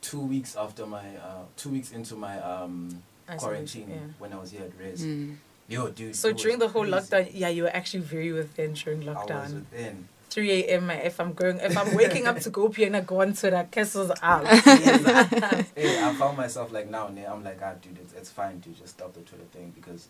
two 0.00 0.20
weeks 0.20 0.56
after 0.56 0.86
my 0.86 1.16
uh, 1.16 1.42
two 1.56 1.70
weeks 1.70 1.92
into 1.92 2.16
my 2.16 2.40
um, 2.40 3.02
quarantine 3.38 3.88
yeah. 3.88 3.96
when 4.18 4.32
I 4.32 4.38
was 4.38 4.50
here 4.50 4.62
at 4.62 4.78
Res. 4.78 5.04
Mm. 5.04 5.36
Yo, 5.68 5.88
dude. 5.88 6.14
So 6.14 6.32
during 6.32 6.58
the 6.58 6.68
whole 6.68 6.82
crazy. 6.82 6.96
lockdown, 6.96 7.30
yeah, 7.32 7.48
you 7.48 7.62
were 7.62 7.74
actually 7.74 8.00
very 8.00 8.32
within 8.32 8.74
during 8.74 9.08
I 9.08 9.12
was 9.12 9.22
lockdown. 9.22 9.54
within. 9.54 10.08
3 10.28 10.50
a.m. 10.50 10.90
If 10.90 11.20
I'm 11.20 11.34
going, 11.34 11.58
if 11.58 11.76
I'm 11.76 11.94
waking 11.94 12.26
up 12.26 12.38
to 12.40 12.48
go 12.48 12.70
pee 12.70 12.84
and 12.84 12.96
I 12.96 13.02
go 13.02 13.20
on 13.20 13.34
Twitter, 13.34 13.68
Kessel's 13.70 14.12
out. 14.22 14.46
hey, 14.46 16.02
I 16.02 16.14
found 16.18 16.38
myself 16.38 16.72
like 16.72 16.88
now, 16.88 17.08
and 17.08 17.18
then, 17.18 17.30
I'm 17.30 17.44
like, 17.44 17.60
ah, 17.62 17.74
dude, 17.82 17.98
it's, 17.98 18.14
it's 18.14 18.30
fine 18.30 18.62
to 18.62 18.70
just 18.70 18.94
stop 18.94 19.12
the 19.12 19.20
Twitter 19.20 19.44
thing 19.52 19.72
because 19.74 20.08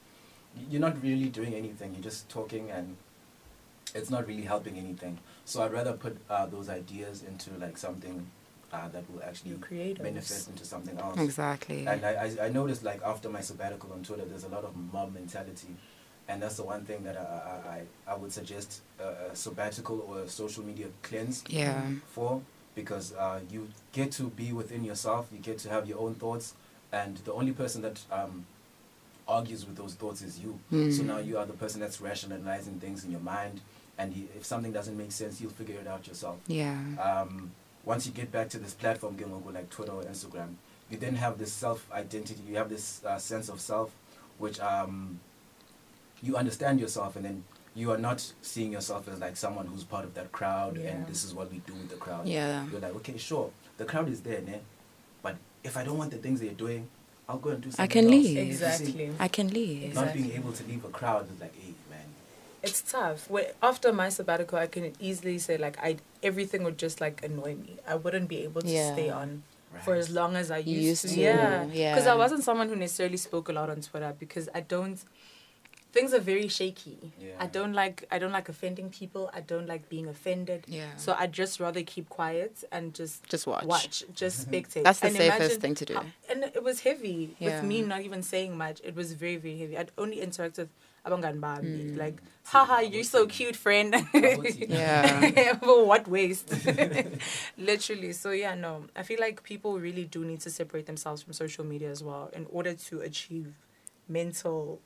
you're 0.70 0.80
not 0.80 1.02
really 1.02 1.28
doing 1.28 1.54
anything. 1.54 1.94
You're 1.94 2.04
just 2.04 2.28
talking, 2.28 2.70
and 2.70 2.96
it's 3.94 4.10
not 4.10 4.26
really 4.26 4.42
helping 4.42 4.76
anything. 4.78 5.18
So 5.44 5.62
I'd 5.62 5.72
rather 5.72 5.92
put 5.92 6.16
uh, 6.30 6.46
those 6.46 6.68
ideas 6.68 7.22
into 7.22 7.50
like 7.58 7.76
something 7.76 8.26
uh, 8.72 8.88
that 8.88 9.04
will 9.10 9.22
actually 9.22 9.50
You're 9.52 9.58
manifest 10.02 10.48
into 10.48 10.64
something 10.64 10.96
else. 10.98 11.20
Exactly. 11.20 11.86
And 11.86 12.04
I, 12.04 12.12
I, 12.40 12.46
I 12.46 12.48
noticed 12.48 12.82
like 12.84 13.02
after 13.04 13.28
my 13.28 13.40
sabbatical 13.40 13.92
on 13.92 14.02
Twitter, 14.02 14.24
there's 14.24 14.44
a 14.44 14.48
lot 14.48 14.64
of 14.64 14.74
mob 14.92 15.12
mentality. 15.14 15.74
And 16.28 16.40
that's 16.40 16.56
the 16.56 16.64
one 16.64 16.84
thing 16.84 17.02
that 17.04 17.16
I, 17.16 17.20
I, 17.20 18.10
I, 18.10 18.12
I 18.12 18.16
would 18.16 18.32
suggest 18.32 18.80
a, 19.00 19.30
a 19.32 19.36
sabbatical 19.36 20.00
or 20.08 20.20
a 20.20 20.28
social 20.28 20.64
media 20.64 20.86
cleanse 21.02 21.44
Yeah. 21.48 21.90
for 22.06 22.40
because 22.74 23.12
uh, 23.14 23.40
you 23.50 23.68
get 23.92 24.12
to 24.12 24.24
be 24.30 24.52
within 24.52 24.84
yourself, 24.84 25.28
you 25.32 25.38
get 25.38 25.58
to 25.58 25.68
have 25.68 25.86
your 25.86 25.98
own 25.98 26.14
thoughts, 26.14 26.54
and 26.92 27.18
the 27.18 27.32
only 27.34 27.52
person 27.52 27.82
that 27.82 28.00
um, 28.10 28.46
argues 29.28 29.66
with 29.66 29.76
those 29.76 29.94
thoughts 29.94 30.22
is 30.22 30.38
you. 30.38 30.58
So 30.70 31.02
Mm. 31.02 31.06
now 31.06 31.18
you 31.18 31.36
are 31.38 31.44
the 31.46 31.52
person 31.52 31.80
that's 31.80 32.00
rationalizing 32.00 32.80
things 32.80 33.04
in 33.04 33.10
your 33.10 33.20
mind, 33.20 33.60
and 34.02 34.14
you, 34.16 34.24
if 34.38 34.44
something 34.44 34.72
doesn't 34.78 34.96
make 34.96 35.12
sense, 35.12 35.40
you'll 35.40 35.50
figure 35.62 35.78
it 35.82 35.86
out 35.86 36.06
yourself 36.06 36.36
Yeah. 36.46 36.78
um, 37.08 37.50
once 37.84 38.06
you 38.06 38.12
get 38.12 38.30
back 38.36 38.48
to 38.50 38.58
this 38.58 38.74
platform, 38.74 39.16
game 39.16 39.32
over 39.32 39.50
like 39.58 39.68
Twitter 39.70 39.92
or 39.92 40.02
Instagram, 40.04 40.50
you 40.90 40.96
then 40.98 41.14
have 41.24 41.34
this 41.38 41.52
self 41.52 41.80
identity. 41.92 42.42
You 42.48 42.56
have 42.56 42.68
this 42.68 42.86
uh, 43.04 43.18
sense 43.18 43.48
of 43.48 43.60
self, 43.60 43.90
which 44.38 44.58
um, 44.60 45.18
you 46.22 46.36
understand 46.36 46.80
yourself, 46.80 47.16
and 47.16 47.24
then 47.24 47.44
you 47.74 47.90
are 47.90 47.98
not 47.98 48.18
seeing 48.42 48.72
yourself 48.72 49.08
as 49.08 49.18
like 49.20 49.36
someone 49.36 49.66
who's 49.66 49.84
part 49.84 50.04
of 50.04 50.12
that 50.14 50.30
crowd, 50.32 50.76
Yeah. 50.76 50.90
and 50.90 51.06
this 51.06 51.24
is 51.24 51.34
what 51.34 51.50
we 51.50 51.58
do 51.66 51.72
with 51.72 51.88
the 51.88 51.96
crowd. 51.96 52.26
Yeah. 52.28 52.66
You're 52.70 52.80
like, 52.80 52.94
okay, 52.96 53.16
sure, 53.18 53.50
the 53.78 53.84
crowd 53.84 54.08
is 54.08 54.20
there, 54.20 54.40
ne? 54.42 54.60
but 55.22 55.36
if 55.64 55.76
I 55.76 55.82
don't 55.84 55.98
want 55.98 56.10
the 56.10 56.18
things 56.18 56.40
they're 56.40 56.50
doing, 56.66 56.88
I'll 57.28 57.38
go 57.38 57.50
and 57.50 57.62
do 57.62 57.70
something 57.70 57.82
I 57.82 57.86
can 57.86 58.04
else. 58.04 58.12
leave. 58.12 58.36
You 58.36 58.52
see, 58.54 58.64
Exactly. 58.64 59.10
I 59.18 59.28
can 59.28 59.48
leave. 59.48 59.80
Not 59.82 59.88
Exactly. 59.88 60.22
being 60.22 60.34
able 60.40 60.52
to 60.52 60.64
leave 60.70 60.84
a 60.84 60.88
crowd 60.88 61.24
is 61.34 61.40
like, 61.40 61.54
hey, 61.56 61.68
man. 61.68 61.74
It's 62.62 62.80
tough. 62.82 63.28
When, 63.28 63.46
after 63.62 63.92
my 63.92 64.08
sabbatical, 64.08 64.58
I 64.58 64.66
can 64.68 64.92
easily 65.00 65.38
say 65.38 65.56
like 65.58 65.76
I 65.82 65.96
everything 66.22 66.62
would 66.64 66.78
just 66.78 67.00
like 67.00 67.24
annoy 67.24 67.54
me. 67.56 67.78
I 67.86 67.96
wouldn't 67.96 68.28
be 68.28 68.38
able 68.44 68.62
to 68.62 68.68
Yeah. 68.68 68.92
stay 68.92 69.10
on 69.10 69.42
Right. 69.72 69.82
for 69.82 69.94
as 69.94 70.10
long 70.10 70.36
as 70.36 70.50
I 70.50 70.58
used, 70.58 70.68
used 70.82 71.02
to. 71.02 71.08
to, 71.08 71.20
Yeah, 71.20 71.64
yeah. 71.72 71.94
Because 71.94 72.06
I 72.06 72.14
wasn't 72.14 72.44
someone 72.44 72.68
who 72.68 72.76
necessarily 72.76 73.16
spoke 73.16 73.48
a 73.48 73.52
lot 73.52 73.70
on 73.70 73.80
Twitter 73.80 74.14
because 74.18 74.48
I 74.54 74.60
don't. 74.60 74.98
Things 75.92 76.14
are 76.14 76.20
very 76.20 76.48
shaky. 76.48 77.12
Yeah. 77.20 77.32
I 77.38 77.46
don't 77.46 77.72
like. 77.74 78.04
I 78.10 78.18
don't 78.18 78.32
like 78.32 78.48
offending 78.48 78.88
people. 78.90 79.30
I 79.34 79.40
don't 79.40 79.66
like 79.66 79.88
being 79.90 80.08
offended. 80.08 80.64
Yeah. 80.68 80.96
So 80.96 81.14
I'd 81.18 81.32
just 81.32 81.58
rather 81.60 81.82
keep 81.82 82.08
quiet 82.08 82.64
and 82.70 82.94
just 82.94 83.24
Just 83.28 83.46
watch. 83.46 83.64
watch, 83.64 84.04
just 84.14 84.46
spectate. 84.50 84.84
That's 84.84 85.00
the 85.00 85.08
And 85.08 85.16
safest 85.16 85.60
thing 85.60 85.74
to 85.74 85.84
do. 85.84 85.94
how- 85.94 86.04
and 86.30 86.44
it 86.44 86.62
was 86.62 86.80
heavy 86.80 87.34
Yeah. 87.38 87.56
with 87.56 87.64
me 87.64 87.82
not 87.82 88.02
even 88.02 88.22
saying 88.22 88.56
much. 88.56 88.80
It 88.84 88.94
was 88.94 89.12
very 89.14 89.36
very 89.36 89.58
heavy. 89.58 89.76
I'd 89.76 89.90
only 89.98 90.20
interact 90.20 90.56
with 90.58 90.68
abangan 91.06 91.40
bami, 91.40 91.92
Mm. 91.92 91.96
like, 91.98 92.22
haha, 92.44 92.80
you're 92.80 93.02
so 93.04 93.26
cute, 93.26 93.56
friend. 93.56 93.94
Yeah. 94.68 95.58
For 95.58 95.84
what 95.84 96.06
waste? 96.06 96.48
Literally. 97.58 98.12
So 98.12 98.30
yeah, 98.30 98.54
no. 98.54 98.84
I 98.96 99.02
feel 99.02 99.18
like 99.20 99.42
people 99.42 99.78
really 99.78 100.04
do 100.04 100.24
need 100.24 100.40
to 100.40 100.50
separate 100.50 100.86
themselves 100.86 101.22
from 101.22 101.32
social 101.32 101.64
media 101.64 101.90
as 101.90 102.02
well 102.02 102.30
in 102.32 102.46
order 102.50 102.74
to 102.90 103.00
achieve 103.00 103.54
mental 104.08 104.80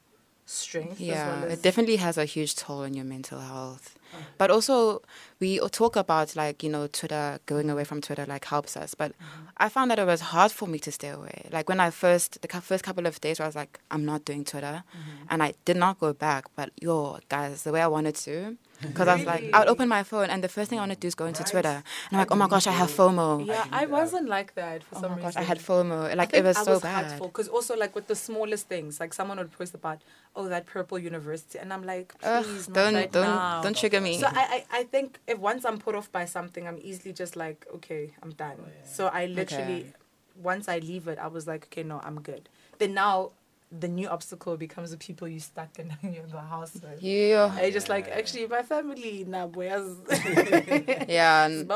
strength. 0.44 1.00
Yeah, 1.00 1.14
as 1.14 1.26
well 1.26 1.44
as, 1.52 1.58
it 1.58 1.62
definitely 1.62 1.96
has 1.96 2.16
a 2.18 2.24
huge 2.24 2.54
toll 2.56 2.82
on 2.82 2.94
your 2.94 3.04
mental 3.04 3.40
health. 3.40 3.98
But 4.38 4.50
also, 4.50 5.02
we 5.40 5.58
talk 5.70 5.96
about 5.96 6.36
like 6.36 6.62
you 6.62 6.70
know 6.70 6.86
Twitter 6.86 7.38
going 7.46 7.70
away 7.70 7.84
from 7.84 8.00
Twitter 8.00 8.24
like 8.26 8.44
helps 8.44 8.76
us. 8.76 8.94
But 8.94 9.12
I 9.56 9.68
found 9.68 9.90
that 9.90 9.98
it 9.98 10.06
was 10.06 10.20
hard 10.20 10.52
for 10.52 10.66
me 10.68 10.78
to 10.80 10.92
stay 10.92 11.08
away. 11.08 11.48
Like 11.52 11.68
when 11.68 11.80
I 11.80 11.90
first 11.90 12.40
the 12.42 12.48
first 12.60 12.84
couple 12.84 13.06
of 13.06 13.20
days, 13.20 13.38
where 13.38 13.46
I 13.46 13.48
was 13.48 13.56
like, 13.56 13.78
I'm 13.90 14.04
not 14.04 14.24
doing 14.24 14.44
Twitter, 14.44 14.84
and 15.30 15.42
I 15.42 15.54
did 15.64 15.76
not 15.76 15.98
go 16.00 16.12
back. 16.12 16.46
But 16.54 16.70
yo, 16.80 17.18
guys, 17.28 17.62
the 17.62 17.72
way 17.72 17.80
I 17.82 17.86
wanted 17.88 18.14
to, 18.16 18.56
because 18.82 19.08
I 19.08 19.14
was 19.16 19.24
like, 19.24 19.44
I 19.54 19.60
would 19.60 19.68
open 19.68 19.88
my 19.88 20.02
phone 20.02 20.28
and 20.30 20.44
the 20.44 20.48
first 20.48 20.68
thing 20.70 20.78
I 20.78 20.82
want 20.82 20.92
to 20.92 20.98
do 20.98 21.08
is 21.08 21.14
go 21.14 21.24
into 21.26 21.42
Right. 21.42 21.50
Twitter, 21.50 21.68
and 21.68 22.12
I'm 22.12 22.18
like, 22.18 22.30
oh 22.32 22.36
my 22.36 22.48
gosh, 22.48 22.66
I 22.66 22.72
have 22.72 22.90
FOMO. 22.90 23.46
yeah, 23.46 23.64
do 23.64 23.70
I 23.72 23.86
wasn't 23.86 24.28
like 24.28 24.54
that 24.54 24.82
for 24.84 24.96
Oh 24.96 25.00
some 25.00 25.10
my 25.12 25.16
reason. 25.16 25.30
gosh, 25.32 25.36
I 25.42 25.44
had 25.44 25.58
FOMO. 25.58 26.14
Like 26.16 26.34
it 26.34 26.44
was 26.44 26.56
think 26.56 26.66
so 26.66 26.70
I 26.70 26.74
was 26.74 26.82
bad. 26.82 27.20
because 27.22 27.48
also 27.48 27.76
like 27.76 27.94
with 27.94 28.06
the 28.06 28.14
smallest 28.16 28.68
things, 28.68 29.00
like 29.00 29.14
someone 29.14 29.38
would 29.38 29.52
post 29.52 29.74
about, 29.74 30.02
oh 30.34 30.48
that 30.48 30.66
purple 30.66 30.98
university, 30.98 31.58
and 31.58 31.72
I'm 31.72 31.84
like, 31.84 32.14
Ugh, 32.22 32.44
please, 32.44 32.68
not 32.68 32.74
don't 32.74 32.94
right 32.94 33.12
don't 33.12 33.24
now. 33.24 33.62
don't 33.62 33.76
trigger 33.76 33.95
me. 34.00 34.18
So 34.18 34.26
I, 34.26 34.64
I 34.70 34.78
I 34.80 34.82
think 34.84 35.18
if 35.26 35.38
once 35.38 35.64
I'm 35.64 35.78
put 35.78 35.94
off 35.94 36.10
by 36.12 36.24
something, 36.24 36.66
I'm 36.68 36.78
easily 36.82 37.12
just 37.12 37.36
like, 37.36 37.66
okay, 37.76 38.12
I'm 38.22 38.30
done. 38.32 38.56
Oh, 38.60 38.66
yeah. 38.66 38.86
So 38.88 39.06
I 39.08 39.26
literally, 39.26 39.80
Okay. 39.80 39.92
once 40.42 40.68
I 40.68 40.78
leave 40.78 41.08
it, 41.08 41.18
I 41.18 41.26
was 41.28 41.46
like, 41.46 41.64
okay, 41.66 41.82
no, 41.82 42.00
I'm 42.02 42.20
good. 42.20 42.48
Then 42.78 42.94
now, 42.94 43.32
the 43.72 43.88
new 43.88 44.06
obstacle 44.06 44.56
becomes 44.56 44.92
the 44.92 44.96
people 44.96 45.26
you 45.26 45.40
stuck 45.40 45.76
in 45.80 45.92
in 46.02 46.28
the 46.30 46.38
house 46.40 46.74
with. 46.74 47.02
yeah, 47.02 47.50
I 47.54 47.70
just 47.72 47.88
like 47.88 48.06
actually 48.08 48.46
my 48.46 48.62
family 48.62 49.24
nah 49.26 49.46
boys. 49.48 49.96
yeah. 51.08 51.46
and- 51.46 51.68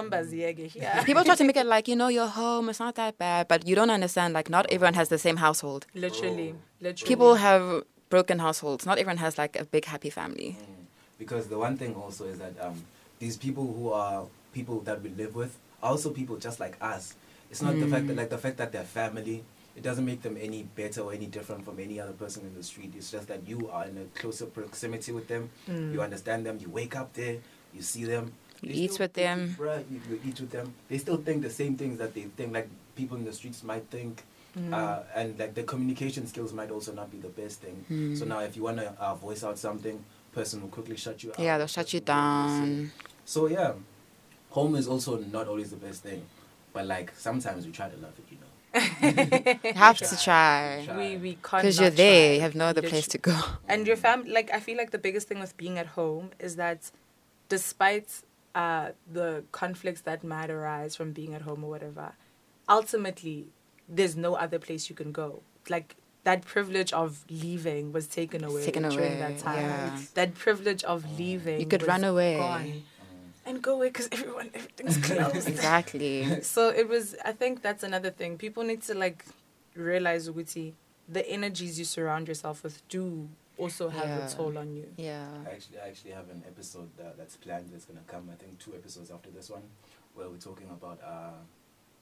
yeah. 0.74 1.02
People 1.04 1.24
try 1.24 1.34
to 1.34 1.44
make 1.44 1.56
it 1.56 1.66
like 1.66 1.88
you 1.88 1.96
know 1.96 2.08
you're 2.08 2.26
home. 2.28 2.68
It's 2.68 2.80
not 2.80 2.94
that 2.94 3.18
bad, 3.18 3.48
but 3.48 3.66
you 3.66 3.74
don't 3.74 3.90
understand. 3.90 4.34
Like 4.34 4.48
not 4.50 4.66
everyone 4.70 4.94
has 4.94 5.08
the 5.08 5.18
same 5.18 5.36
household. 5.38 5.86
Literally, 5.94 6.54
literally. 6.80 7.08
People 7.08 7.34
have 7.36 7.82
broken 8.08 8.38
households. 8.38 8.86
Not 8.86 8.98
everyone 8.98 9.18
has 9.18 9.36
like 9.38 9.58
a 9.58 9.64
big 9.64 9.84
happy 9.84 10.10
family. 10.10 10.56
Mm. 10.60 10.79
Because 11.20 11.48
the 11.48 11.58
one 11.58 11.76
thing 11.76 11.94
also 11.94 12.24
is 12.24 12.38
that 12.38 12.54
um, 12.60 12.82
these 13.18 13.36
people 13.36 13.66
who 13.66 13.92
are 13.92 14.24
people 14.54 14.80
that 14.80 15.02
we 15.02 15.10
live 15.10 15.36
with 15.36 15.56
are 15.82 15.90
also 15.90 16.10
people 16.10 16.36
just 16.36 16.58
like 16.58 16.76
us. 16.80 17.14
It's 17.50 17.60
not 17.60 17.78
the 17.78 17.86
fact 17.86 18.06
that 18.08 18.16
like 18.16 18.30
the 18.30 18.38
fact 18.38 18.56
that 18.56 18.72
they're 18.72 18.84
family. 18.84 19.44
It 19.76 19.82
doesn't 19.82 20.04
make 20.04 20.22
them 20.22 20.36
any 20.40 20.64
better 20.64 21.02
or 21.02 21.12
any 21.12 21.26
different 21.26 21.64
from 21.64 21.78
any 21.78 22.00
other 22.00 22.12
person 22.12 22.42
in 22.44 22.54
the 22.54 22.62
street. 22.62 22.92
It's 22.96 23.10
just 23.10 23.28
that 23.28 23.46
you 23.46 23.68
are 23.70 23.84
in 23.86 23.98
a 23.98 24.18
closer 24.18 24.46
proximity 24.46 25.12
with 25.12 25.28
them. 25.28 25.50
Mm. 25.68 25.92
You 25.92 26.02
understand 26.02 26.44
them. 26.44 26.58
You 26.60 26.70
wake 26.70 26.96
up 26.96 27.12
there. 27.12 27.36
You 27.72 27.82
see 27.82 28.04
them. 28.04 28.32
You 28.62 28.72
eat 28.72 28.98
with 28.98 29.12
them. 29.12 29.56
Bruh, 29.58 29.84
you, 29.90 30.00
you 30.10 30.20
eat 30.26 30.40
with 30.40 30.50
them. 30.50 30.74
They 30.88 30.98
still 30.98 31.18
think 31.18 31.42
the 31.42 31.50
same 31.50 31.76
things 31.76 31.98
that 31.98 32.14
they 32.14 32.22
think. 32.22 32.52
Like 32.52 32.68
people 32.96 33.16
in 33.16 33.24
the 33.24 33.32
streets 33.32 33.62
might 33.62 33.86
think. 33.90 34.24
Mm. 34.58 34.74
Uh, 34.74 35.02
and 35.14 35.38
like 35.38 35.54
the 35.54 35.62
communication 35.62 36.26
skills 36.26 36.52
might 36.52 36.70
also 36.70 36.92
not 36.92 37.10
be 37.10 37.18
the 37.18 37.28
best 37.28 37.60
thing. 37.60 37.84
Mm. 37.90 38.18
So 38.18 38.24
now, 38.24 38.40
if 38.40 38.56
you 38.56 38.64
want 38.64 38.78
to 38.78 38.92
uh, 38.98 39.14
voice 39.14 39.44
out 39.44 39.58
something, 39.58 40.04
person 40.32 40.62
will 40.62 40.68
quickly 40.68 40.96
shut 40.96 41.22
you 41.22 41.30
out. 41.30 41.38
Yeah, 41.38 41.58
they'll 41.58 41.66
shut 41.66 41.92
you 41.92 42.00
person 42.00 42.16
will 42.16 42.48
listen. 42.48 42.76
down. 42.82 42.92
So 43.24 43.46
yeah, 43.46 43.72
home 44.50 44.74
is 44.74 44.88
also 44.88 45.18
not 45.18 45.48
always 45.48 45.70
the 45.70 45.76
best 45.76 46.02
thing, 46.02 46.22
but 46.72 46.86
like 46.86 47.12
sometimes 47.16 47.66
we 47.66 47.72
try 47.72 47.88
to 47.88 47.96
love 47.96 48.12
it, 48.18 48.26
you 48.30 48.38
know. 48.38 48.46
You 49.64 49.72
have 49.74 49.98
to 49.98 50.16
try. 50.22 50.82
Try. 50.84 50.96
we 50.96 51.16
we 51.16 51.32
can't 51.42 51.62
Because 51.62 51.80
you're 51.80 51.90
there, 51.90 52.28
try, 52.28 52.34
you 52.34 52.40
have 52.40 52.54
no 52.54 52.66
other 52.66 52.82
place 52.82 53.08
to 53.08 53.18
go. 53.18 53.36
And 53.68 53.86
your 53.86 53.96
family, 53.96 54.30
like, 54.30 54.50
I 54.52 54.60
feel 54.60 54.76
like 54.76 54.90
the 54.90 54.98
biggest 54.98 55.28
thing 55.28 55.40
with 55.40 55.56
being 55.56 55.78
at 55.78 55.88
home 55.88 56.30
is 56.38 56.56
that 56.56 56.90
despite 57.48 58.22
uh, 58.54 58.90
the 59.12 59.44
conflicts 59.52 60.02
that 60.02 60.22
might 60.22 60.50
arise 60.50 60.94
from 60.96 61.12
being 61.12 61.34
at 61.34 61.42
home 61.42 61.64
or 61.64 61.70
whatever, 61.70 62.12
ultimately, 62.68 63.48
there's 63.88 64.16
no 64.16 64.34
other 64.34 64.58
place 64.58 64.88
you 64.88 64.94
can 64.94 65.10
go. 65.12 65.42
Like, 65.68 65.96
that 66.24 66.44
privilege 66.44 66.92
of 66.92 67.24
leaving 67.30 67.92
was 67.92 68.06
taken 68.06 68.44
away 68.44 68.64
taken 68.64 68.82
during 68.82 68.98
away, 68.98 69.18
that 69.18 69.38
time. 69.38 69.62
yeah. 69.62 69.98
That 70.14 70.34
privilege 70.34 70.84
of 70.84 71.18
leaving. 71.18 71.60
You 71.60 71.66
could 71.66 71.82
was 71.82 71.88
run 71.88 72.04
away. 72.04 72.36
gone. 72.36 72.82
And 73.46 73.62
go 73.62 73.74
away 73.74 73.88
because 73.88 74.08
everyone, 74.12 74.50
everything's 74.54 74.98
closed. 75.08 75.48
Exactly. 75.48 76.42
So 76.42 76.68
it 76.68 76.88
was. 76.88 77.16
I 77.24 77.32
think 77.32 77.62
that's 77.62 77.82
another 77.82 78.10
thing. 78.10 78.36
People 78.38 78.62
need 78.64 78.82
to 78.82 78.94
like 78.94 79.24
realize, 79.74 80.28
Uguti, 80.28 80.74
the 81.08 81.28
energies 81.28 81.78
you 81.78 81.84
surround 81.84 82.28
yourself 82.28 82.62
with 82.62 82.86
do 82.88 83.28
also 83.56 83.88
have 83.88 84.04
Yeah. 84.06 84.26
a 84.26 84.28
toll 84.30 84.56
on 84.58 84.74
you. 84.74 84.86
Yeah. 84.96 85.26
I 85.46 85.50
actually, 85.52 85.78
I 85.80 85.88
actually 85.88 86.12
have 86.12 86.28
an 86.30 86.42
episode 86.46 86.90
that, 86.98 87.16
that's 87.18 87.36
planned. 87.36 87.70
That's 87.72 87.86
gonna 87.86 88.00
come. 88.06 88.28
I 88.32 88.36
think 88.36 88.58
two 88.58 88.74
episodes 88.74 89.10
after 89.10 89.30
this 89.30 89.48
one, 89.50 89.62
where 90.14 90.28
we're 90.28 90.36
talking 90.36 90.68
about 90.70 91.00
uh, 91.04 91.38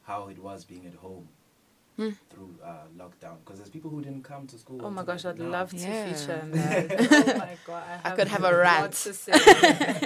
how 0.03 0.29
it 0.29 0.39
was 0.39 0.65
being 0.65 0.87
at 0.87 0.95
home 0.95 1.29
Hmm. 1.99 2.11
through 2.31 2.55
uh, 2.65 2.87
lockdown. 2.97 3.37
Because 3.45 3.59
there's 3.59 3.71
people 3.71 3.91
who 3.91 4.01
didn't 4.01 4.23
come 4.23 4.47
to 4.47 4.57
school. 4.57 4.81
Oh 4.85 4.91
my 4.91 5.03
gosh, 5.03 5.25
I'd 5.25 5.39
now. 5.39 5.51
love 5.51 5.71
to 5.71 5.77
Yeah. 5.79 6.05
feature 6.15 6.39
in 6.45 6.51
that. 6.53 7.11
oh 7.13 7.39
my 7.39 7.57
god, 7.67 7.83
I, 8.05 8.13
I 8.13 8.15
could 8.17 8.29
have 8.29 8.45
a 8.45 8.57
rant. 8.57 8.93
to 8.95 9.13
say. 9.15 9.33
I 9.35 9.37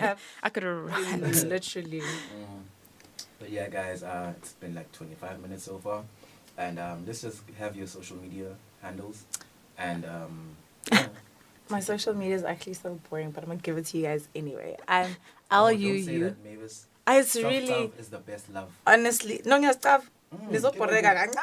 have 0.01 0.21
I 0.43 0.49
could 0.49 0.63
have 0.63 1.21
literally. 1.45 2.01
Mhm. 2.01 2.63
But 3.39 3.51
yeah, 3.51 3.69
guys, 3.69 4.03
uh, 4.03 4.33
it's 4.39 4.53
been 4.55 4.75
like 4.75 4.91
25 4.93 5.41
minutes 5.43 5.65
so 5.65 5.77
far, 5.79 6.05
and 6.57 6.79
um, 6.79 7.05
let's 7.07 7.23
just 7.23 7.43
have 7.59 7.77
your 7.77 7.87
social 7.89 8.17
media 8.17 8.55
handles, 8.81 9.25
and 9.77 10.05
um, 10.07 10.57
yeah. 10.91 11.09
My 11.69 11.81
social 11.81 12.15
media 12.15 12.37
is 12.37 12.45
actually 12.45 12.75
so 12.75 12.99
boring, 13.11 13.31
but 13.33 13.43
I'm 13.43 13.49
gonna 13.51 13.61
give 13.61 13.77
it 13.79 13.87
to 13.87 13.99
you 13.99 14.05
guys 14.05 14.29
anyway. 14.35 14.77
I'm 14.89 15.17
Oh, 15.51 15.67
L 15.67 15.71
don't 15.73 15.81
U 15.81 15.99
say 16.03 16.13
U. 16.15 16.25
that, 16.25 16.45
Mavis. 16.45 16.87
It's 17.09 17.33
Soft 17.33 17.45
really 17.45 17.69
love 17.69 17.93
is 17.99 18.09
the 18.09 18.19
best 18.19 18.49
love. 18.51 18.71
honestly 18.87 19.43
no 19.45 19.61
stuff. 19.73 20.09
Mm, 20.33 20.49
Nizoporeka 20.51 21.03
give 21.03 21.05
it 21.05 21.37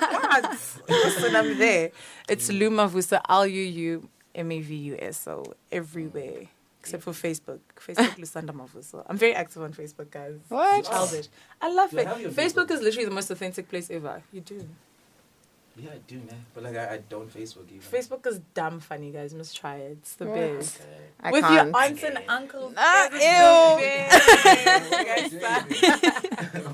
kancane. 0.00 0.58
Listen, 0.88 1.36
I'm 1.36 1.58
there. 1.58 1.90
It's 2.28 2.50
Luma 2.50 2.88
Vusa, 2.88 3.18
mm. 3.18 3.22
L 3.28 3.46
U 3.46 3.62
U 3.62 4.08
M 4.34 4.52
A 4.52 4.60
V 4.60 4.74
U 4.74 4.96
S. 4.98 5.18
So 5.18 5.44
everywhere 5.70 6.40
mm. 6.40 6.48
except 6.80 7.02
for 7.02 7.12
Facebook. 7.12 7.60
Facebook 7.78 8.16
Lusanda 8.22 8.50
Mavuso. 8.50 9.04
I'm 9.06 9.18
very 9.18 9.34
active 9.34 9.62
on 9.62 9.72
Facebook, 9.72 10.10
guys. 10.10 10.34
What? 10.48 10.84
Childish. 10.84 11.28
I 11.60 11.72
love 11.72 11.92
You 11.92 11.98
it. 12.00 12.06
Facebook 12.06 12.34
Facebook. 12.34 12.70
is 12.70 12.80
literally 12.80 13.04
the 13.04 13.14
most 13.14 13.30
authentic 13.30 13.68
place 13.68 13.90
ever. 13.90 14.22
You 14.32 14.40
do. 14.40 14.68
Yeah, 15.78 15.90
I 15.92 15.98
do, 16.06 16.16
man. 16.16 16.46
But 16.54 16.62
like, 16.64 16.76
I, 16.76 16.94
I 16.94 16.98
don't 17.08 17.28
Facebook 17.32 17.68
even. 17.68 17.80
Facebook 17.80 18.26
is 18.26 18.40
damn 18.54 18.80
funny, 18.80 19.10
guys. 19.10 19.32
You 19.32 19.38
must 19.38 19.54
try 19.54 19.76
it. 19.76 19.98
It's 20.00 20.14
the 20.14 20.24
What? 20.24 20.34
best. 20.36 20.80
Okay. 20.80 20.90
I 21.22 21.30
With 21.32 21.44
can't. 21.44 21.68
your 21.68 21.76
aunts 21.82 22.02
and 22.02 22.18
uncles. 22.28 22.72
Ah, 22.78 23.08
it's 23.12 23.12
the 23.12 23.18
best. 25.42 25.68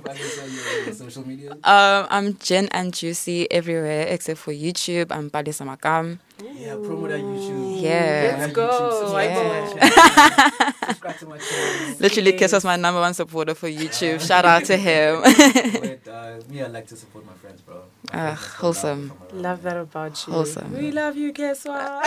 Vanessa, 0.04 0.46
your- 0.76 0.84
your 0.84 0.94
social 0.94 1.26
media. 1.26 1.50
Um, 1.52 2.06
I'm 2.10 2.38
Gin 2.38 2.68
and 2.70 2.94
Juicy 2.94 3.50
everywhere 3.50 4.06
except 4.08 4.38
for 4.38 4.52
YouTube. 4.52 5.08
I'm 5.10 5.30
Palesa 5.30 5.66
Makam. 5.66 6.18
Yeah, 6.42 6.74
promote 6.74 7.10
that 7.10 7.20
YouTube. 7.20 7.80
Yeah. 7.82 8.36
Let's 8.40 8.52
go. 8.52 9.00
subscribe 9.00 9.30
I 9.30 9.34
go. 9.34 9.42
channel. 9.78 10.72
Subscribe 10.88 11.18
to 11.18 11.26
my 11.26 11.38
channel. 11.38 11.96
Literally, 12.00 12.32
Kes 12.32 12.40
Yes. 12.40 12.52
was 12.52 12.64
my 12.64 12.76
number 12.76 13.00
one 13.00 13.14
supporter 13.14 13.54
for 13.54 13.68
YouTube. 13.68 14.20
Shout 14.26 14.44
out 14.44 14.64
to 14.64 14.76
him. 14.76 15.22
Wait, 15.22 16.06
uh, 16.08 16.40
me, 16.48 16.62
I 16.62 16.66
like 16.66 16.86
to 16.88 16.96
support 16.96 17.24
my 17.26 17.32
friends, 17.34 17.60
bro. 17.60 17.76
My 18.12 18.32
Ah, 18.32 18.34
friends 18.34 18.54
wholesome. 18.60 19.08
down 19.08 19.16
from 19.18 19.28
around 19.36 19.42
Love 19.42 19.62
that 19.62 19.76
about 19.76 20.26
you. 20.26 20.32
Wholesome. 20.32 20.72
We 20.76 20.90
love 20.90 21.16
you, 21.16 21.32
guess 21.32 21.64
what? 21.66 22.06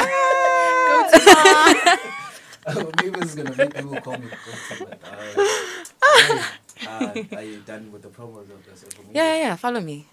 Maybe 3.02 3.19
it's 3.21 3.36
gonna 3.36 3.56
make 3.56 3.74
people 3.76 4.02
call 4.02 4.17
me 4.17 4.28
crazy, 4.28 4.84
but 4.84 5.00
uh, 5.06 6.43
uh, 6.89 7.38
are 7.38 7.43
you 7.43 7.62
done 7.62 7.91
with 7.91 8.02
the 8.02 8.10
promos 8.10 8.50
of 8.50 8.65
the 8.65 8.76
social 8.76 9.04
media? 9.06 9.21
yeah, 9.24 9.36
yeah, 9.36 9.43
yeah. 9.50 9.56
Follow 9.56 9.80
me. 9.80 10.08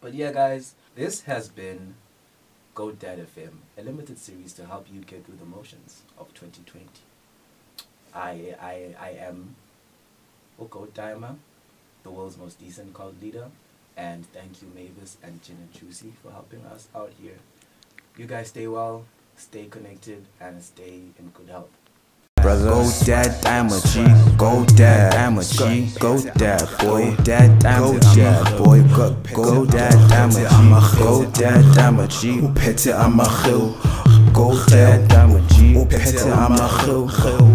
But 0.00 0.14
yeah, 0.14 0.32
guys, 0.32 0.74
this 0.94 1.22
has 1.22 1.48
been 1.48 1.94
Go 2.74 2.92
Dad 2.92 3.18
FM, 3.18 3.50
a 3.76 3.82
limited 3.82 4.18
series 4.18 4.52
to 4.54 4.64
help 4.64 4.86
you 4.92 5.00
get 5.00 5.26
through 5.26 5.36
the 5.38 5.44
motions 5.44 6.02
of 6.16 6.32
2020. 6.34 6.86
I 8.14 8.54
I 8.60 8.94
I 8.98 9.10
am 9.28 9.56
Oko 10.58 10.86
Daima, 10.86 11.36
the 12.04 12.10
world's 12.10 12.38
most 12.38 12.60
decent 12.60 12.94
cult 12.94 13.20
leader, 13.20 13.50
and 13.96 14.24
thank 14.32 14.62
you 14.62 14.68
Mavis 14.74 15.16
and 15.22 15.42
Gin 15.42 15.56
and 15.56 15.72
Juicy 15.72 16.12
for 16.22 16.30
helping 16.30 16.64
us 16.64 16.88
out 16.94 17.12
here. 17.20 17.38
You 18.16 18.26
guys 18.26 18.48
stay 18.48 18.68
well, 18.68 19.04
stay 19.36 19.66
connected, 19.66 20.26
and 20.40 20.62
stay 20.62 21.00
in 21.18 21.30
good 21.30 21.48
health. 21.48 21.79
Brother, 22.50 22.70
go 22.70 22.90
dad, 23.04 23.46
I'm 23.46 23.66
a 23.68 23.80
G. 23.80 24.04
Go 24.36 24.64
dad, 24.74 25.14
I'm 25.14 25.38
a 25.38 25.44
G. 25.44 25.88
Go 26.00 26.20
dad, 26.20 26.68
boy. 26.80 27.14
Dad, 27.22 27.64
I'm 27.64 27.94
a 27.94 28.00
dad, 28.00 28.58
boy. 28.58 28.82
Go, 28.88 29.14
go 29.32 29.64
dad, 29.64 29.94
I'm 30.10 30.30
a 30.30 30.32
G. 30.34 30.98
Go 30.98 31.30
dad, 31.30 31.78
I'm 31.78 32.00
a 32.00 32.08
G. 32.08 32.40
Upete, 32.40 32.92
I'm 32.92 33.20
a 33.20 34.32
Go 34.32 34.66
dad, 34.66 35.12
I'm 35.12 35.36
a 35.36 35.40
G. 35.50 35.74
Upete, 35.74 36.26
I'm 36.36 36.54
a 36.54 37.50